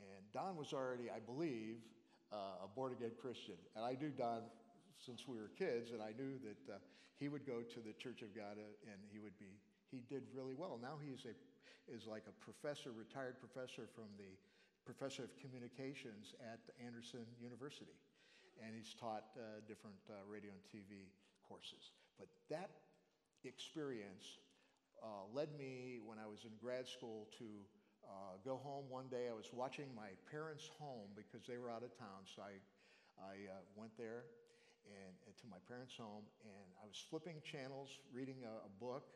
And 0.00 0.24
Don 0.32 0.56
was 0.56 0.72
already, 0.72 1.12
I 1.12 1.20
believe, 1.20 1.84
uh, 2.32 2.64
a 2.64 2.68
born 2.72 2.96
again 2.96 3.12
Christian. 3.20 3.60
And 3.76 3.84
I 3.84 4.00
knew 4.00 4.10
Don 4.10 4.48
since 4.96 5.28
we 5.28 5.36
were 5.36 5.52
kids, 5.52 5.92
and 5.92 6.00
I 6.00 6.16
knew 6.16 6.40
that 6.40 6.62
uh, 6.72 6.78
he 7.20 7.28
would 7.28 7.46
go 7.46 7.60
to 7.60 7.78
the 7.84 7.92
Church 8.00 8.22
of 8.22 8.34
God 8.34 8.56
uh, 8.56 8.90
and 8.90 8.98
he 9.12 9.20
would 9.20 9.36
be, 9.38 9.60
he 9.90 10.00
did 10.08 10.24
really 10.32 10.54
well. 10.56 10.80
Now 10.80 10.96
he 11.02 11.12
is, 11.12 11.26
a, 11.28 11.34
is 11.90 12.06
like 12.06 12.24
a 12.26 12.34
professor, 12.40 12.90
retired 12.90 13.36
professor 13.38 13.86
from 13.94 14.08
the 14.16 14.32
professor 14.84 15.24
of 15.24 15.32
communications 15.40 16.34
at 16.40 16.60
Anderson 16.84 17.24
University, 17.40 17.96
and 18.62 18.76
he's 18.76 18.94
taught 18.94 19.32
uh, 19.36 19.64
different 19.66 19.96
uh, 20.08 20.20
radio 20.28 20.52
and 20.52 20.64
TV 20.68 21.08
courses. 21.48 21.92
But 22.18 22.28
that 22.50 22.70
experience 23.44 24.38
uh, 25.02 25.28
led 25.32 25.52
me, 25.58 26.00
when 26.04 26.18
I 26.18 26.26
was 26.26 26.44
in 26.44 26.52
grad 26.60 26.88
school, 26.88 27.28
to 27.38 27.44
uh, 28.04 28.36
go 28.44 28.60
home 28.60 28.84
one 28.88 29.08
day. 29.08 29.28
I 29.28 29.36
was 29.36 29.48
watching 29.52 29.88
my 29.96 30.12
parents' 30.30 30.68
home 30.78 31.08
because 31.16 31.46
they 31.48 31.56
were 31.56 31.70
out 31.70 31.82
of 31.82 31.92
town, 31.96 32.24
so 32.24 32.42
I, 32.44 32.60
I 33.20 33.48
uh, 33.48 33.64
went 33.76 33.96
there 33.96 34.28
and, 34.84 35.16
and, 35.24 35.34
to 35.40 35.46
my 35.48 35.60
parents' 35.68 35.96
home, 35.96 36.28
and 36.44 36.68
I 36.80 36.84
was 36.84 37.00
flipping 37.08 37.40
channels, 37.40 37.88
reading 38.12 38.44
a, 38.44 38.68
a 38.68 38.72
book, 38.80 39.08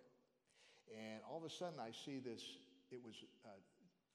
and 0.88 1.21
all 1.29 1.37
of 1.37 1.45
a 1.45 1.53
sudden 1.53 1.77
I 1.77 1.92
see 1.92 2.21
this. 2.21 2.40
It 2.88 3.05
was 3.05 3.16
uh, 3.45 3.53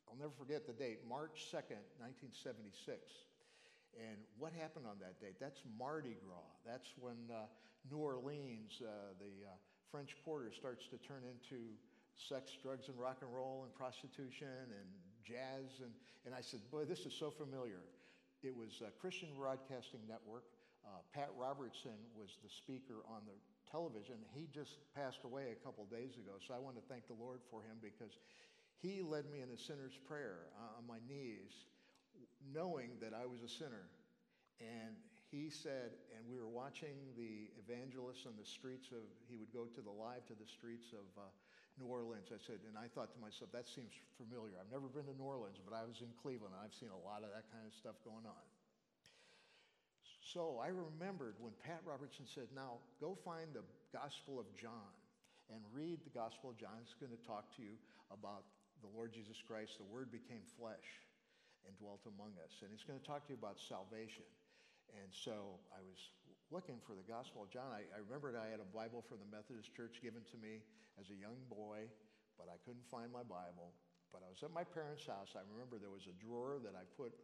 I'll 0.07 0.19
never 0.19 0.33
forget 0.37 0.67
the 0.67 0.73
date, 0.73 0.99
March 1.07 1.47
2nd, 1.51 1.81
1976. 1.99 3.01
And 3.93 4.17
what 4.37 4.53
happened 4.53 4.85
on 4.89 4.97
that 4.99 5.21
date? 5.21 5.37
That's 5.39 5.61
Mardi 5.77 6.17
Gras. 6.25 6.49
That's 6.65 6.89
when 6.97 7.29
uh, 7.29 7.45
New 7.89 8.01
Orleans, 8.01 8.81
uh, 8.81 9.13
the 9.21 9.45
uh, 9.45 9.53
French 9.91 10.17
Quarter, 10.25 10.51
starts 10.51 10.87
to 10.89 10.97
turn 10.97 11.21
into 11.25 11.73
sex, 12.17 12.57
drugs, 12.61 12.89
and 12.89 12.97
rock 12.97 13.21
and 13.21 13.29
roll, 13.33 13.65
and 13.65 13.73
prostitution, 13.73 14.69
and 14.69 14.89
jazz. 15.21 15.81
And, 15.81 15.93
and 16.25 16.33
I 16.33 16.41
said, 16.41 16.61
Boy, 16.71 16.85
this 16.85 17.05
is 17.05 17.13
so 17.13 17.29
familiar. 17.29 17.85
It 18.41 18.55
was 18.55 18.81
Christian 18.99 19.29
Broadcasting 19.37 20.01
Network. 20.09 20.43
Uh, 20.83 20.99
Pat 21.15 21.31
Robertson 21.39 21.95
was 22.11 22.35
the 22.43 22.51
speaker 22.51 23.07
on 23.07 23.23
the 23.23 23.37
television. 23.71 24.19
He 24.35 24.51
just 24.51 24.83
passed 24.91 25.23
away 25.23 25.55
a 25.55 25.59
couple 25.63 25.87
days 25.87 26.19
ago, 26.19 26.35
so 26.43 26.53
I 26.53 26.59
want 26.59 26.75
to 26.75 26.83
thank 26.91 27.07
the 27.07 27.15
Lord 27.15 27.39
for 27.47 27.63
him 27.63 27.79
because 27.79 28.19
he 28.83 28.99
led 28.99 29.31
me 29.31 29.39
in 29.39 29.47
a 29.47 29.55
sinner's 29.55 29.95
prayer 30.11 30.51
uh, 30.59 30.77
on 30.77 30.83
my 30.83 30.99
knees, 31.07 31.55
knowing 32.51 32.99
that 32.99 33.15
I 33.15 33.23
was 33.23 33.39
a 33.39 33.47
sinner. 33.47 33.87
And 34.59 34.99
he 35.31 35.47
said, 35.47 35.95
and 36.11 36.27
we 36.27 36.35
were 36.35 36.51
watching 36.51 36.99
the 37.15 37.47
evangelists 37.63 38.27
on 38.27 38.35
the 38.35 38.43
streets 38.43 38.91
of, 38.91 39.07
he 39.31 39.39
would 39.39 39.55
go 39.55 39.71
to 39.71 39.79
the 39.79 39.89
live 39.89 40.27
to 40.27 40.35
the 40.35 40.45
streets 40.45 40.91
of 40.91 41.07
uh, 41.15 41.31
New 41.79 41.87
Orleans. 41.87 42.27
I 42.35 42.37
said, 42.43 42.59
and 42.67 42.75
I 42.75 42.91
thought 42.91 43.15
to 43.15 43.21
myself, 43.23 43.55
that 43.55 43.71
seems 43.71 43.95
familiar. 44.19 44.59
I've 44.59 44.69
never 44.69 44.91
been 44.91 45.07
to 45.07 45.15
New 45.15 45.31
Orleans, 45.31 45.63
but 45.63 45.71
I 45.71 45.87
was 45.87 46.03
in 46.03 46.11
Cleveland. 46.19 46.51
And 46.51 46.59
I've 46.59 46.75
seen 46.75 46.91
a 46.91 47.03
lot 47.07 47.23
of 47.23 47.31
that 47.31 47.47
kind 47.55 47.63
of 47.63 47.71
stuff 47.71 47.95
going 48.03 48.27
on. 48.27 48.45
So 50.21 50.59
I 50.59 50.75
remembered 50.75 51.39
when 51.39 51.55
Pat 51.63 51.79
Robertson 51.87 52.27
said, 52.27 52.51
now 52.51 52.83
go 52.99 53.15
find 53.23 53.55
the 53.55 53.63
Gospel 53.95 54.43
of 54.43 54.45
John 54.59 54.91
and 55.47 55.63
read 55.71 56.03
the 56.03 56.13
Gospel 56.13 56.51
of 56.51 56.59
John. 56.59 56.75
It's 56.83 56.99
going 56.99 57.15
to 57.15 57.23
talk 57.23 57.47
to 57.55 57.61
you 57.63 57.79
about 58.11 58.43
the 58.83 58.91
Lord 58.91 59.15
Jesus 59.15 59.39
Christ, 59.39 59.79
the 59.79 59.87
Word 59.87 60.11
became 60.11 60.43
flesh 60.59 61.01
and 61.63 61.71
dwelt 61.79 62.03
among 62.03 62.35
us. 62.43 62.59
And 62.59 62.69
he's 62.69 62.83
going 62.83 62.99
to 62.99 63.07
talk 63.07 63.23
to 63.25 63.31
you 63.31 63.39
about 63.39 63.55
salvation. 63.55 64.27
And 64.99 65.09
so 65.09 65.57
I 65.71 65.79
was 65.79 66.11
looking 66.51 66.77
for 66.83 66.93
the 66.93 67.07
Gospel 67.07 67.47
of 67.47 67.49
John. 67.49 67.71
I, 67.71 67.87
I 67.95 68.03
remembered 68.03 68.35
I 68.35 68.51
had 68.51 68.59
a 68.59 68.69
Bible 68.69 69.01
from 69.01 69.23
the 69.23 69.29
Methodist 69.31 69.71
Church 69.71 70.03
given 70.03 70.21
to 70.29 70.37
me 70.37 70.59
as 70.99 71.09
a 71.09 71.17
young 71.17 71.39
boy, 71.47 71.87
but 72.35 72.51
I 72.51 72.59
couldn't 72.67 72.85
find 72.91 73.09
my 73.09 73.23
Bible. 73.23 73.71
But 74.11 74.21
I 74.21 74.29
was 74.29 74.43
at 74.45 74.53
my 74.53 74.67
parents' 74.67 75.09
house. 75.09 75.33
I 75.33 75.41
remember 75.49 75.81
there 75.81 75.89
was 75.89 76.05
a 76.05 76.15
drawer 76.21 76.61
that 76.61 76.77
I 76.77 76.85
put 76.99 77.15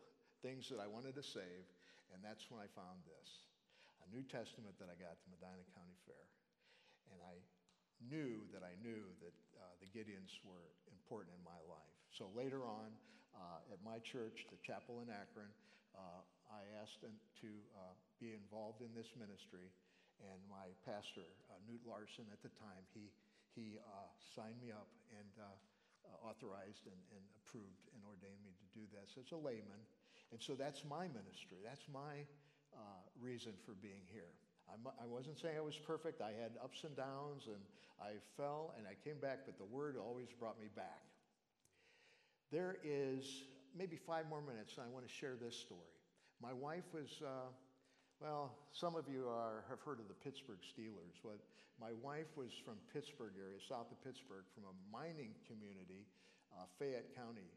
things 0.41 0.71
that 0.73 0.81
I 0.81 0.89
wanted 0.89 1.13
to 1.19 1.25
save, 1.25 1.67
and 2.09 2.23
that's 2.23 2.49
when 2.49 2.57
I 2.57 2.71
found 2.73 3.03
this 3.05 3.45
a 4.01 4.07
New 4.09 4.25
Testament 4.25 4.73
that 4.81 4.89
I 4.89 4.97
got 4.97 5.13
at 5.13 5.21
the 5.27 5.31
Medina 5.37 5.61
County 5.77 5.93
Fair. 6.07 6.25
And 7.13 7.19
I 7.21 7.37
knew 8.01 8.47
that 8.55 8.63
I 8.63 8.73
knew 8.79 9.03
that 9.21 9.35
uh, 9.59 9.75
the 9.83 9.89
Gideons 9.91 10.39
were 10.41 10.73
important 11.09 11.33
in 11.33 11.41
my 11.41 11.57
life. 11.65 11.97
So 12.13 12.29
later 12.37 12.61
on, 12.61 12.93
uh, 13.33 13.73
at 13.73 13.81
my 13.81 13.97
church, 14.05 14.45
the 14.53 14.61
chapel 14.61 15.01
in 15.01 15.09
Akron, 15.09 15.49
uh, 15.97 16.21
I 16.53 16.61
asked 16.77 17.01
to 17.01 17.49
uh, 17.73 17.97
be 18.21 18.37
involved 18.37 18.85
in 18.85 18.93
this 18.93 19.09
ministry. 19.17 19.73
And 20.21 20.37
my 20.45 20.69
pastor, 20.85 21.25
uh, 21.49 21.57
Knute 21.65 21.81
Larson, 21.81 22.29
at 22.29 22.45
the 22.45 22.53
time, 22.61 22.85
he, 22.93 23.09
he 23.57 23.81
uh, 23.81 24.05
signed 24.37 24.61
me 24.61 24.69
up 24.69 24.85
and 25.09 25.25
authorized 26.21 26.85
and, 26.85 27.01
and, 27.17 27.25
approved 27.41 27.89
and 27.97 28.05
ordained 28.05 28.37
me 28.45 28.53
to 28.53 28.67
do 28.77 28.85
this 28.93 29.17
as 29.17 29.33
a 29.33 29.39
layman. 29.41 29.81
And 30.29 30.37
so 30.37 30.53
that's 30.53 30.85
my 30.85 31.09
ministry. 31.09 31.57
That's 31.65 31.89
my 31.89 32.21
reason 33.17 33.57
for 33.65 33.73
being 33.81 34.05
here. 34.13 34.29
I 34.73 35.05
was 35.05 35.27
not 35.27 35.37
saying 35.37 35.57
I 35.57 35.61
was 35.61 35.77
perfect. 35.77 36.21
I 36.21 36.31
had 36.31 36.51
ups 36.63 36.83
and 36.83 36.95
downs, 36.95 37.47
and 37.47 37.61
I 38.01 38.19
fell 38.37 38.73
and 38.77 38.87
I 38.87 38.95
came 39.03 39.19
back, 39.19 39.39
but 39.45 39.57
the 39.57 39.65
word 39.65 39.97
always 39.97 40.27
brought 40.39 40.59
me 40.59 40.67
back. 40.75 41.03
There 42.51 42.77
is 42.83 43.43
maybe 43.77 43.95
five 43.95 44.27
more 44.29 44.41
minutes, 44.41 44.77
and 44.77 44.85
I 44.85 44.89
want 44.89 45.05
to 45.07 45.13
share 45.13 45.35
this 45.35 45.55
story. 45.55 45.93
My 46.41 46.53
wife 46.53 46.87
was, 46.93 47.21
uh, 47.21 47.51
well, 48.19 48.55
some 48.71 48.95
of 48.95 49.05
you 49.11 49.27
are, 49.27 49.65
have 49.69 49.81
heard 49.81 49.99
of 49.99 50.07
the 50.07 50.17
Pittsburgh 50.17 50.63
Steelers. 50.63 51.19
But 51.23 51.39
my 51.79 51.91
wife 52.01 52.31
was 52.35 52.51
from 52.65 52.75
Pittsburgh 52.93 53.33
area, 53.37 53.59
south 53.59 53.91
of 53.91 53.99
Pittsburgh, 54.03 54.47
from 54.55 54.63
a 54.65 54.75
mining 54.91 55.35
community, 55.45 56.07
uh, 56.55 56.65
Fayette 56.79 57.13
County. 57.15 57.51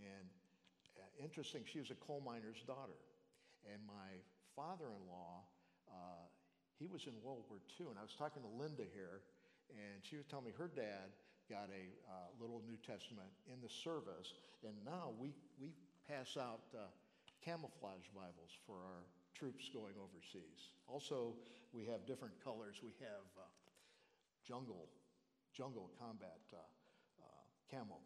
And 0.00 0.28
uh, 0.96 1.04
interesting, 1.22 1.62
she 1.66 1.78
was 1.78 1.90
a 1.90 1.98
coal 1.98 2.22
miner's 2.24 2.62
daughter. 2.66 2.96
And 3.66 3.82
my 3.86 4.22
father 4.54 4.86
in 4.86 5.02
law, 5.10 5.44
uh, 5.90 6.24
he 6.78 6.86
was 6.86 7.06
in 7.06 7.14
World 7.22 7.42
War 7.50 7.58
II, 7.78 7.90
and 7.90 7.98
I 7.98 8.02
was 8.02 8.14
talking 8.14 8.42
to 8.42 8.52
Linda 8.54 8.86
here, 8.94 9.20
and 9.70 9.98
she 10.02 10.16
was 10.16 10.26
telling 10.30 10.46
me 10.46 10.54
her 10.56 10.70
dad 10.70 11.10
got 11.50 11.68
a 11.74 11.84
uh, 12.06 12.30
little 12.38 12.62
New 12.64 12.78
Testament 12.80 13.28
in 13.50 13.58
the 13.60 13.68
service, 13.68 14.32
and 14.62 14.74
now 14.86 15.10
we, 15.18 15.34
we 15.58 15.74
pass 16.06 16.36
out 16.38 16.70
uh, 16.72 16.86
camouflage 17.42 18.06
Bibles 18.14 18.54
for 18.66 18.78
our 18.78 19.02
troops 19.34 19.68
going 19.72 19.94
overseas. 19.98 20.70
Also, 20.86 21.34
we 21.72 21.84
have 21.86 22.06
different 22.06 22.34
colors. 22.42 22.80
We 22.82 22.94
have 23.00 23.26
uh, 23.36 23.44
jungle, 24.46 24.88
jungle 25.52 25.90
combat 25.98 26.40
uh, 26.52 26.62
camel. 27.70 28.00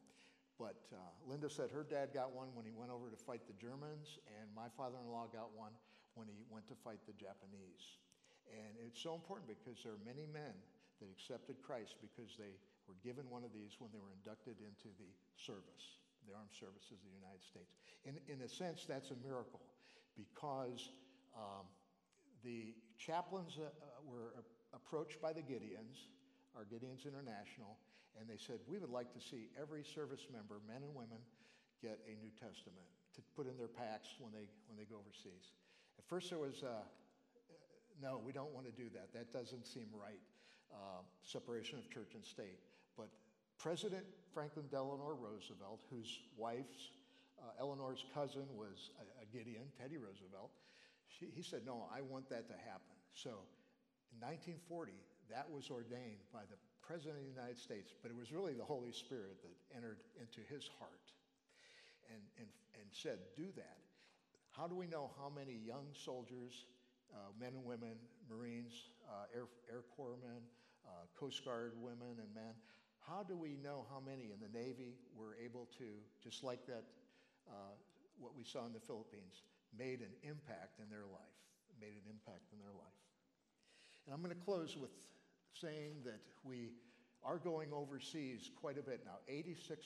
But 0.58 0.78
uh, 0.92 0.98
Linda 1.26 1.50
said 1.50 1.70
her 1.70 1.82
dad 1.82 2.10
got 2.12 2.32
one 2.32 2.48
when 2.54 2.66
he 2.66 2.72
went 2.72 2.90
over 2.90 3.10
to 3.10 3.16
fight 3.16 3.42
the 3.46 3.56
Germans, 3.58 4.18
and 4.38 4.46
my 4.54 4.68
father 4.76 4.98
in 5.02 5.10
law 5.10 5.26
got 5.32 5.50
one 5.56 5.72
when 6.14 6.28
he 6.28 6.44
went 6.50 6.68
to 6.68 6.74
fight 6.84 7.00
the 7.06 7.16
Japanese. 7.16 7.98
And 8.50 8.74
it's 8.82 9.00
so 9.00 9.14
important 9.14 9.48
because 9.48 9.82
there 9.82 9.94
are 9.94 10.04
many 10.06 10.26
men 10.26 10.54
that 11.00 11.08
accepted 11.10 11.58
Christ 11.62 11.98
because 12.02 12.34
they 12.38 12.58
were 12.90 12.98
given 13.02 13.26
one 13.30 13.46
of 13.46 13.54
these 13.54 13.78
when 13.78 13.90
they 13.94 14.02
were 14.02 14.14
inducted 14.14 14.58
into 14.62 14.90
the 14.98 15.10
service, 15.38 16.02
the 16.26 16.34
armed 16.34 16.54
services 16.54 16.98
of 16.98 17.06
the 17.06 17.18
United 17.18 17.42
States. 17.42 17.70
In, 18.06 18.18
in 18.26 18.42
a 18.42 18.50
sense, 18.50 18.86
that's 18.86 19.10
a 19.14 19.18
miracle 19.22 19.62
because 20.18 20.90
um, 21.34 21.66
the 22.44 22.74
chaplains 22.98 23.58
uh, 23.58 23.70
were 24.04 24.34
approached 24.74 25.20
by 25.22 25.32
the 25.32 25.42
Gideons, 25.42 26.10
our 26.56 26.64
Gideons 26.64 27.06
International, 27.06 27.78
and 28.18 28.28
they 28.28 28.36
said, 28.36 28.60
We 28.68 28.78
would 28.78 28.92
like 28.92 29.12
to 29.14 29.22
see 29.22 29.48
every 29.56 29.84
service 29.84 30.26
member, 30.28 30.60
men 30.68 30.84
and 30.84 30.94
women, 30.94 31.22
get 31.80 31.98
a 32.06 32.14
New 32.22 32.30
Testament 32.38 32.86
to 33.14 33.20
put 33.34 33.50
in 33.50 33.56
their 33.58 33.70
packs 33.70 34.14
when 34.22 34.30
they, 34.30 34.46
when 34.70 34.78
they 34.78 34.86
go 34.86 35.02
overseas. 35.02 35.50
At 35.98 36.06
first, 36.06 36.30
there 36.30 36.38
was, 36.38 36.62
uh, 36.62 36.86
no, 38.00 38.20
we 38.24 38.32
don't 38.32 38.52
want 38.52 38.66
to 38.66 38.72
do 38.72 38.88
that. 38.94 39.12
That 39.12 39.32
doesn't 39.32 39.66
seem 39.66 39.86
right. 39.92 40.20
Uh, 40.72 41.04
separation 41.22 41.78
of 41.78 41.90
church 41.90 42.14
and 42.14 42.24
state. 42.24 42.58
But 42.96 43.08
President 43.58 44.04
Franklin 44.32 44.64
Delano 44.70 45.12
Roosevelt, 45.20 45.80
whose 45.90 46.20
wife's 46.36 46.90
uh, 47.36 47.60
Eleanor's 47.60 48.04
cousin 48.14 48.48
was 48.56 48.90
a, 48.96 49.04
a 49.22 49.26
Gideon, 49.28 49.68
Teddy 49.78 49.98
Roosevelt, 49.98 50.50
she, 51.08 51.26
he 51.34 51.42
said, 51.42 51.62
No, 51.66 51.88
I 51.92 52.00
want 52.00 52.28
that 52.30 52.48
to 52.48 52.56
happen. 52.64 52.96
So 53.12 53.44
in 54.12 54.20
1940, 54.24 54.92
that 55.28 55.44
was 55.50 55.68
ordained 55.68 56.24
by 56.32 56.48
the 56.48 56.56
President 56.80 57.20
of 57.20 57.24
the 57.24 57.30
United 57.30 57.58
States, 57.58 57.92
but 58.02 58.10
it 58.10 58.16
was 58.16 58.32
really 58.32 58.54
the 58.54 58.64
Holy 58.64 58.92
Spirit 58.92 59.38
that 59.44 59.76
entered 59.76 60.00
into 60.18 60.40
his 60.48 60.68
heart 60.80 61.12
and, 62.10 62.22
and, 62.38 62.48
and 62.80 62.86
said, 62.90 63.18
Do 63.36 63.46
that. 63.56 63.78
How 64.56 64.66
do 64.68 64.74
we 64.74 64.86
know 64.86 65.10
how 65.16 65.32
many 65.32 65.56
young 65.64 65.88
soldiers, 65.92 66.66
uh, 67.14 67.32
men 67.38 67.52
and 67.54 67.64
women, 67.64 67.96
Marines, 68.28 68.90
uh, 69.08 69.28
Air, 69.34 69.46
Air 69.70 69.84
Corpsmen, 69.96 70.42
uh, 70.86 71.06
Coast 71.18 71.44
Guard 71.44 71.72
women 71.80 72.18
and 72.18 72.34
men, 72.34 72.54
how 73.06 73.22
do 73.22 73.36
we 73.36 73.56
know 73.62 73.86
how 73.90 74.00
many 74.00 74.30
in 74.30 74.38
the 74.40 74.50
Navy 74.56 74.94
were 75.16 75.36
able 75.42 75.68
to, 75.78 75.98
just 76.22 76.44
like 76.44 76.66
that, 76.66 76.84
uh, 77.48 77.74
what 78.18 78.36
we 78.36 78.44
saw 78.44 78.66
in 78.66 78.72
the 78.72 78.80
Philippines, 78.80 79.42
made 79.76 80.00
an 80.00 80.14
impact 80.22 80.78
in 80.78 80.88
their 80.88 81.06
life, 81.10 81.38
made 81.80 81.98
an 81.98 82.06
impact 82.10 82.52
in 82.52 82.58
their 82.58 82.72
life? 82.72 83.02
And 84.06 84.14
I'm 84.14 84.22
going 84.22 84.34
to 84.34 84.44
close 84.44 84.76
with 84.76 84.90
saying 85.52 86.02
that 86.04 86.20
we 86.44 86.70
are 87.24 87.38
going 87.38 87.72
overseas 87.72 88.50
quite 88.60 88.78
a 88.78 88.82
bit 88.82 89.04
now. 89.04 89.18
86%, 89.30 89.78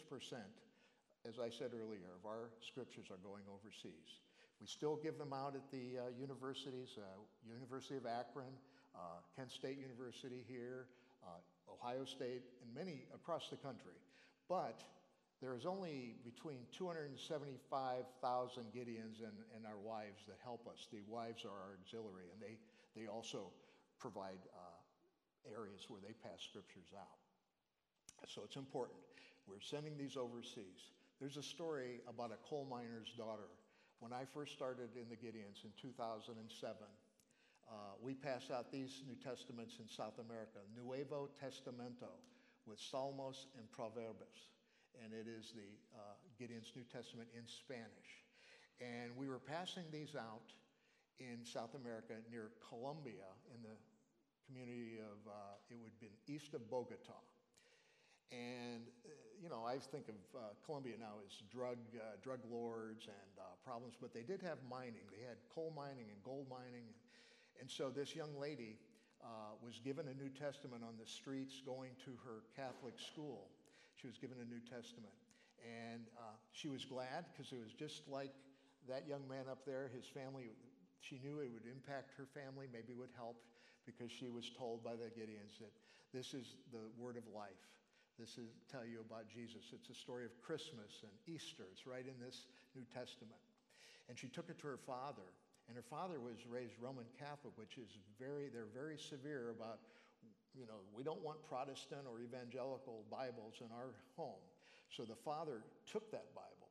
as 1.29 1.39
I 1.39 1.51
said 1.51 1.73
earlier, 1.75 2.17
of 2.19 2.27
our 2.27 2.51
scriptures 2.61 3.07
are 3.11 3.21
going 3.23 3.43
overseas. 3.49 4.21
We 4.61 4.67
still 4.67 4.97
give 4.97 5.19
them 5.19 5.33
out 5.33 5.55
at 5.55 5.71
the 5.71 5.99
uh, 5.99 6.03
universities, 6.19 6.97
uh, 6.99 7.03
University 7.47 7.97
of 7.97 8.07
Akron, 8.07 8.53
uh, 8.95 9.21
Kent 9.37 9.53
State 9.53 9.79
University 9.79 10.45
here, 10.49 10.87
uh, 11.23 11.73
Ohio 11.73 12.05
State, 12.05 12.43
and 12.63 12.75
many 12.75 13.05
across 13.15 13.49
the 13.51 13.57
country. 13.57 14.01
But 14.49 14.81
there 15.43 15.55
is 15.55 15.67
only 15.67 16.17
between 16.25 16.65
275,000 16.73 18.65
Gideons 18.73 19.21
and, 19.21 19.37
and 19.55 19.67
our 19.67 19.77
wives 19.77 20.25
that 20.29 20.39
help 20.43 20.67
us. 20.67 20.89
The 20.91 21.03
wives 21.07 21.45
are 21.45 21.53
our 21.53 21.77
auxiliary, 21.83 22.33
and 22.33 22.41
they, 22.41 22.57
they 22.99 23.07
also 23.07 23.53
provide 23.99 24.41
uh, 24.57 25.53
areas 25.53 25.85
where 25.89 26.01
they 26.01 26.15
pass 26.25 26.41
scriptures 26.41 26.89
out. 26.97 27.21
So 28.29 28.43
it's 28.45 28.57
important. 28.57 28.99
We're 29.47 29.61
sending 29.61 29.97
these 29.99 30.17
overseas. 30.17 30.91
There's 31.21 31.37
a 31.37 31.43
story 31.43 32.01
about 32.09 32.33
a 32.33 32.39
coal 32.49 32.67
miner's 32.69 33.13
daughter. 33.17 33.49
When 34.01 34.13
I 34.13 34.29
first 34.35 34.53
started 34.53 34.93
in 34.93 35.09
the 35.09 35.17
Gideons 35.17 35.65
in 35.65 35.73
2007, 35.81 36.37
uh, 37.67 37.73
we 38.01 38.13
passed 38.15 38.51
out 38.51 38.71
these 38.71 39.03
New 39.09 39.17
Testaments 39.17 39.81
in 39.81 39.89
South 39.89 40.21
America, 40.21 40.61
Nuevo 40.77 41.31
Testamento, 41.41 42.13
with 42.67 42.79
Salmos 42.79 43.49
and 43.57 43.65
Proverbs. 43.73 44.53
And 45.03 45.13
it 45.13 45.27
is 45.27 45.53
the 45.57 45.71
uh, 45.97 46.15
Gideon's 46.39 46.73
New 46.77 46.85
Testament 46.85 47.29
in 47.33 47.49
Spanish. 47.49 48.25
And 48.81 49.17
we 49.17 49.29
were 49.29 49.41
passing 49.41 49.85
these 49.91 50.15
out 50.15 50.53
in 51.19 51.41
South 51.45 51.75
America 51.75 52.21
near 52.31 52.53
Colombia 52.69 53.33
in 53.49 53.63
the 53.65 53.77
community 54.45 55.01
of, 55.01 55.17
uh, 55.25 55.73
it 55.73 55.81
would 55.81 55.91
have 55.91 56.01
been 56.01 56.17
east 56.29 56.53
of 56.53 56.69
Bogota. 56.69 57.17
And, 58.31 58.85
uh, 59.09 59.26
you 59.43 59.49
know, 59.49 59.65
I 59.67 59.79
think 59.79 60.09
of 60.09 60.19
uh, 60.35 60.41
Colombia 60.65 60.95
now 60.99 61.21
as 61.25 61.43
drug, 61.53 61.79
uh, 61.97 62.17
drug 62.23 62.41
lords 62.51 63.07
and 63.07 63.33
uh, 63.39 63.55
problems, 63.65 63.95
but 64.01 64.13
they 64.13 64.23
did 64.23 64.43
have 64.43 64.59
mining. 64.69 65.05
They 65.13 65.25
had 65.27 65.37
coal 65.55 65.73
mining 65.77 66.09
and 66.13 66.19
gold 66.25 66.47
mining. 66.49 66.89
And 67.61 67.71
so 67.71 67.91
this 67.91 68.15
young 68.15 68.33
lady 68.39 68.79
uh, 69.23 69.57
was 69.65 69.81
given 69.85 70.09
a 70.09 70.15
New 70.15 70.31
Testament 70.31 70.83
on 70.85 70.95
the 71.01 71.09
streets 71.09 71.61
going 71.65 71.93
to 72.05 72.13
her 72.25 72.45
Catholic 72.55 72.99
school. 72.99 73.49
She 73.97 74.07
was 74.07 74.19
given 74.19 74.37
a 74.41 74.47
New 74.49 74.61
Testament. 74.65 75.15
And 75.65 76.07
she 76.53 76.69
was 76.69 76.85
glad 76.85 77.25
because 77.33 77.51
it 77.51 77.59
was 77.59 77.73
just 77.73 78.07
like 78.09 78.31
that 78.89 79.09
young 79.09 79.27
man 79.29 79.51
up 79.51 79.67
there, 79.67 79.91
his 79.91 80.07
family, 80.07 80.55
she 81.01 81.19
knew 81.25 81.41
it 81.41 81.51
would 81.53 81.67
impact 81.67 82.13
her 82.17 82.27
family, 82.31 82.67
maybe 82.73 82.95
would 82.95 83.13
help 83.17 83.37
because 83.85 84.11
she 84.11 84.29
was 84.29 84.51
told 84.57 84.83
by 84.83 84.93
the 84.95 85.11
Gideons 85.15 85.59
that 85.61 85.73
this 86.13 86.35
is 86.35 86.57
the 86.73 86.83
word 86.99 87.17
of 87.17 87.25
life. 87.35 87.61
This 88.19 88.41
is 88.41 88.49
tell 88.73 88.85
you 88.85 89.05
about 89.05 89.29
Jesus. 89.29 89.77
It's 89.77 89.93
a 89.93 89.95
story 89.95 90.25
of 90.25 90.33
Christmas 90.41 91.05
and 91.05 91.13
Easter. 91.29 91.69
It's 91.71 91.87
right 91.87 92.05
in 92.05 92.17
this 92.17 92.49
New 92.75 92.85
Testament. 92.89 93.41
And 94.09 94.17
she 94.19 94.29
took 94.29 94.49
it 94.49 94.59
to 94.61 94.67
her 94.67 94.81
father. 94.81 95.29
And 95.69 95.77
her 95.77 95.85
father 95.85 96.17
was 96.21 96.47
raised 96.49 96.75
Roman 96.81 97.05
Catholic, 97.19 97.53
which 97.57 97.77
is 97.77 97.99
very, 98.19 98.49
they're 98.49 98.73
very 98.73 98.97
severe 98.97 99.51
about, 99.51 99.81
you 100.55 100.65
know, 100.65 100.81
we 100.97 101.03
don't 101.03 101.21
want 101.21 101.45
Protestant 101.45 102.09
or 102.09 102.21
evangelical 102.21 103.05
Bibles 103.11 103.61
in 103.61 103.69
our 103.75 103.93
home. 104.17 104.41
So 104.89 105.05
the 105.05 105.19
father 105.19 105.61
took 105.85 106.11
that 106.13 106.33
Bible, 106.35 106.71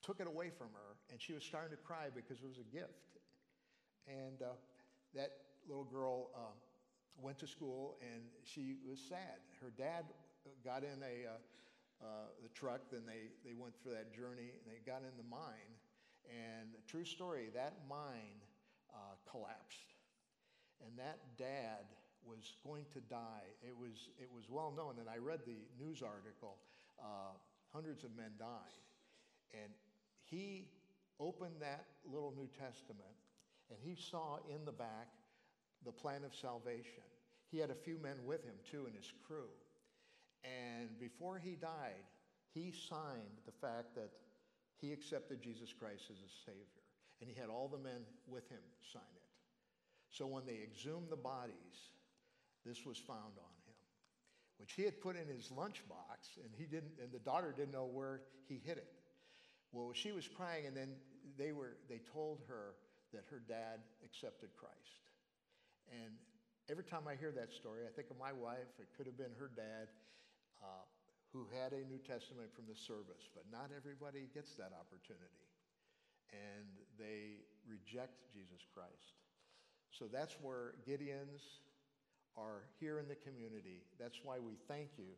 took 0.00 0.20
it 0.20 0.28
away 0.28 0.50
from 0.56 0.68
her, 0.72 0.96
and 1.10 1.20
she 1.20 1.34
was 1.34 1.42
starting 1.42 1.76
to 1.76 1.82
cry 1.82 2.06
because 2.14 2.38
it 2.38 2.46
was 2.46 2.58
a 2.58 2.70
gift. 2.72 3.20
And 4.06 4.40
uh, 4.40 4.56
that 5.14 5.32
little 5.68 5.84
girl 5.84 6.30
um, 6.34 6.56
went 7.20 7.38
to 7.40 7.46
school 7.46 7.98
and 8.00 8.22
she 8.44 8.76
was 8.88 8.98
sad. 9.00 9.42
Her 9.60 9.72
dad 9.76 10.04
got 10.64 10.82
in 10.82 11.02
a, 11.02 11.28
uh, 11.28 12.04
uh, 12.04 12.06
the 12.42 12.48
truck, 12.50 12.80
then 12.90 13.02
they, 13.06 13.32
they 13.44 13.54
went 13.54 13.74
for 13.82 13.90
that 13.90 14.14
journey 14.14 14.54
and 14.54 14.64
they 14.66 14.78
got 14.84 15.02
in 15.02 15.14
the 15.16 15.28
mine. 15.28 15.72
And 16.28 16.68
the 16.72 16.82
true 16.86 17.04
story, 17.04 17.48
that 17.54 17.74
mine 17.88 18.40
uh, 18.92 19.16
collapsed. 19.30 19.94
And 20.84 20.98
that 20.98 21.18
dad 21.38 21.88
was 22.24 22.54
going 22.64 22.84
to 22.92 23.00
die. 23.00 23.48
It 23.62 23.76
was, 23.76 24.10
it 24.20 24.28
was 24.30 24.44
well 24.50 24.72
known, 24.76 24.94
and 25.00 25.08
I 25.08 25.16
read 25.16 25.40
the 25.46 25.58
news 25.82 26.02
article. 26.02 26.56
Uh, 27.00 27.34
hundreds 27.72 28.04
of 28.04 28.14
men 28.16 28.32
died. 28.38 28.84
And 29.54 29.72
he 30.24 30.68
opened 31.20 31.56
that 31.60 31.86
little 32.04 32.32
New 32.36 32.48
Testament 32.58 33.16
and 33.70 33.78
he 33.82 33.94
saw 33.94 34.38
in 34.48 34.64
the 34.64 34.72
back 34.72 35.08
the 35.84 35.92
plan 35.92 36.24
of 36.24 36.34
salvation. 36.34 37.04
He 37.50 37.58
had 37.58 37.70
a 37.70 37.74
few 37.74 37.98
men 37.98 38.16
with 38.24 38.44
him 38.44 38.54
too 38.70 38.86
in 38.86 38.94
his 38.94 39.12
crew. 39.26 39.48
And 40.44 40.98
before 40.98 41.38
he 41.38 41.56
died, 41.56 42.06
he 42.54 42.72
signed 42.88 43.42
the 43.46 43.52
fact 43.52 43.94
that 43.94 44.10
he 44.80 44.92
accepted 44.92 45.42
Jesus 45.42 45.72
Christ 45.72 46.04
as 46.10 46.18
his 46.18 46.32
Savior. 46.46 46.84
And 47.20 47.28
he 47.28 47.38
had 47.38 47.50
all 47.50 47.68
the 47.68 47.78
men 47.78 48.06
with 48.26 48.48
him 48.48 48.62
sign 48.92 49.02
it. 49.16 49.28
So 50.10 50.26
when 50.26 50.46
they 50.46 50.60
exhumed 50.62 51.10
the 51.10 51.16
bodies, 51.16 51.90
this 52.64 52.86
was 52.86 52.96
found 52.96 53.34
on 53.36 53.54
him, 53.66 53.76
which 54.58 54.72
he 54.72 54.82
had 54.84 55.00
put 55.00 55.16
in 55.16 55.26
his 55.26 55.48
lunchbox, 55.48 56.38
and 56.42 56.50
he 56.56 56.64
didn't, 56.64 56.92
and 57.02 57.12
the 57.12 57.18
daughter 57.18 57.52
didn't 57.56 57.72
know 57.72 57.86
where 57.86 58.22
he 58.48 58.60
hid 58.64 58.78
it. 58.78 58.92
Well, 59.72 59.92
she 59.92 60.12
was 60.12 60.26
crying, 60.26 60.66
and 60.66 60.76
then 60.76 60.94
they 61.36 61.52
were 61.52 61.76
they 61.88 62.00
told 62.12 62.40
her 62.48 62.74
that 63.12 63.24
her 63.30 63.42
dad 63.48 63.80
accepted 64.04 64.50
Christ. 64.56 65.02
And 65.92 66.12
every 66.70 66.84
time 66.84 67.08
I 67.08 67.16
hear 67.16 67.32
that 67.32 67.52
story, 67.52 67.82
I 67.86 67.92
think 67.94 68.10
of 68.10 68.18
my 68.18 68.32
wife. 68.32 68.68
It 68.78 68.88
could 68.96 69.06
have 69.06 69.16
been 69.16 69.32
her 69.38 69.50
dad, 69.54 69.88
uh, 70.62 70.86
who 71.32 71.46
had 71.52 71.72
a 71.72 71.84
New 71.84 71.98
Testament 71.98 72.48
from 72.54 72.64
the 72.68 72.74
service, 72.74 73.28
but 73.34 73.44
not 73.52 73.70
everybody 73.76 74.28
gets 74.32 74.54
that 74.56 74.72
opportunity. 74.72 75.46
And 76.32 76.68
they 76.98 77.44
reject 77.68 78.32
Jesus 78.32 78.64
Christ. 78.72 79.16
So 79.90 80.06
that's 80.06 80.36
where 80.40 80.74
Gideons 80.86 81.60
are 82.36 82.64
here 82.80 82.98
in 82.98 83.08
the 83.08 83.16
community. 83.16 83.84
That's 83.98 84.20
why 84.22 84.38
we 84.38 84.54
thank 84.68 84.90
you. 84.96 85.16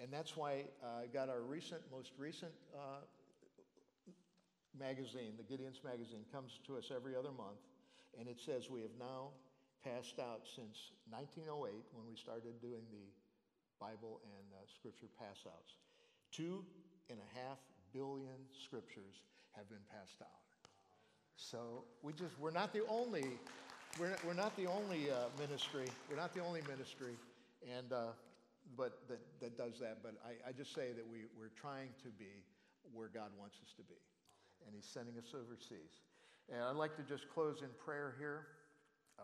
And 0.00 0.12
that's 0.12 0.36
why 0.36 0.64
I 0.82 0.86
uh, 0.86 1.00
got 1.12 1.28
our 1.28 1.42
recent, 1.42 1.82
most 1.90 2.12
recent 2.16 2.52
uh, 2.74 3.04
magazine, 4.78 5.34
the 5.36 5.44
Gideons 5.44 5.82
magazine, 5.84 6.24
comes 6.32 6.60
to 6.66 6.78
us 6.78 6.92
every 6.94 7.16
other 7.16 7.32
month. 7.32 7.60
And 8.18 8.28
it 8.28 8.40
says, 8.40 8.70
We 8.70 8.82
have 8.82 8.96
now 8.98 9.34
passed 9.84 10.18
out 10.18 10.44
since 10.44 10.92
1908 11.10 11.72
when 11.92 12.06
we 12.06 12.16
started 12.16 12.60
doing 12.60 12.84
the 12.92 13.06
Bible 13.80 14.20
and 14.22 14.46
uh, 14.52 14.62
Scripture 14.68 15.08
pass 15.18 15.40
outs. 15.48 15.74
Two 16.30 16.62
and 17.08 17.18
a 17.18 17.28
half 17.38 17.58
billion 17.92 18.38
scriptures 18.52 19.24
have 19.56 19.68
been 19.68 19.82
passed 19.90 20.18
down. 20.20 20.40
So 21.36 21.84
we 22.02 22.12
just, 22.12 22.38
we're 22.38 22.52
not 22.52 22.72
the 22.72 22.86
only, 22.86 23.24
we're, 23.98 24.14
we're 24.26 24.36
not 24.36 24.54
the 24.56 24.66
only 24.66 25.10
uh, 25.10 25.32
ministry, 25.40 25.86
we're 26.08 26.20
not 26.20 26.34
the 26.34 26.44
only 26.44 26.60
ministry, 26.68 27.16
and, 27.64 27.92
uh, 27.92 28.12
but 28.76 29.00
that, 29.08 29.18
that 29.40 29.56
does 29.56 29.80
that. 29.80 29.98
But 30.02 30.14
I, 30.22 30.50
I 30.50 30.52
just 30.52 30.74
say 30.74 30.92
that 30.92 31.06
we, 31.10 31.24
we're 31.36 31.50
trying 31.58 31.88
to 32.04 32.10
be 32.14 32.44
where 32.92 33.08
God 33.08 33.32
wants 33.38 33.56
us 33.64 33.72
to 33.76 33.82
be. 33.82 33.98
And 34.66 34.76
He's 34.76 34.86
sending 34.86 35.16
us 35.16 35.32
overseas. 35.34 36.04
And 36.52 36.62
I'd 36.62 36.76
like 36.76 36.94
to 36.96 37.02
just 37.02 37.28
close 37.32 37.62
in 37.62 37.68
prayer 37.82 38.14
here. 38.18 38.46
Uh, 39.18 39.22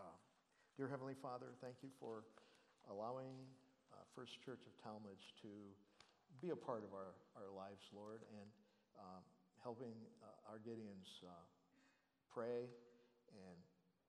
dear 0.75 0.87
Heavenly 0.87 1.15
Father, 1.21 1.47
thank 1.61 1.75
you 1.83 1.89
for 1.99 2.23
allowing 2.89 3.35
First 4.17 4.41
Church 4.41 4.65
of 4.65 4.73
Tallmadge 4.81 5.29
to 5.45 5.53
be 6.41 6.49
a 6.49 6.57
part 6.57 6.81
of 6.81 6.89
our, 6.89 7.13
our 7.37 7.53
lives, 7.53 7.85
Lord, 7.93 8.25
and 8.33 8.49
um, 8.97 9.21
helping 9.61 9.93
uh, 10.25 10.49
our 10.49 10.57
Gideons 10.57 11.21
uh, 11.21 11.29
pray 12.33 12.65
and 13.29 13.57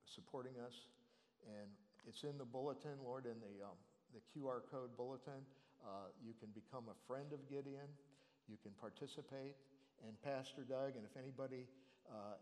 supporting 0.09 0.57
us. 0.64 0.88
And 1.44 1.68
it's 2.09 2.25
in 2.25 2.40
the 2.40 2.49
bulletin, 2.49 2.97
Lord, 3.05 3.29
in 3.29 3.37
the, 3.37 3.68
um, 3.68 3.77
the 4.16 4.25
QR 4.33 4.64
code 4.73 4.97
bulletin. 4.97 5.44
Uh, 5.85 6.09
you 6.25 6.33
can 6.40 6.49
become 6.57 6.88
a 6.88 6.97
friend 7.05 7.29
of 7.37 7.44
Gideon. 7.44 7.92
You 8.49 8.57
can 8.64 8.73
participate. 8.81 9.61
And 10.09 10.16
Pastor 10.25 10.64
Doug, 10.64 10.97
and 10.97 11.05
if 11.05 11.21
anybody 11.21 11.68
uh, 12.09 12.40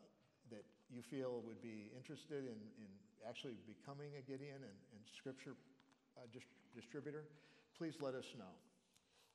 that 0.54 0.62
you 0.86 1.02
feel 1.02 1.42
would 1.42 1.58
be 1.58 1.90
interested 1.98 2.46
in, 2.46 2.62
in 2.78 2.90
actually 3.26 3.58
becoming 3.66 4.14
a 4.14 4.22
Gideon 4.22 4.62
and, 4.62 4.78
and 4.94 5.02
scripture 5.18 5.58
uh, 6.14 6.30
dis- 6.30 6.46
distributor, 6.70 7.26
please 7.78 7.94
let 8.00 8.14
us 8.14 8.24
know. 8.38 8.54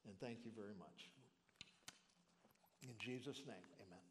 And 0.06 0.18
thank 0.20 0.40
you 0.44 0.52
very 0.58 0.74
much. 0.80 1.10
In 2.82 2.90
Jesus' 2.98 3.46
name, 3.46 3.70
amen. 3.78 4.02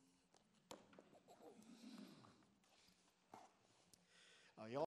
Uh, 4.54 4.66
y'all 4.70 4.78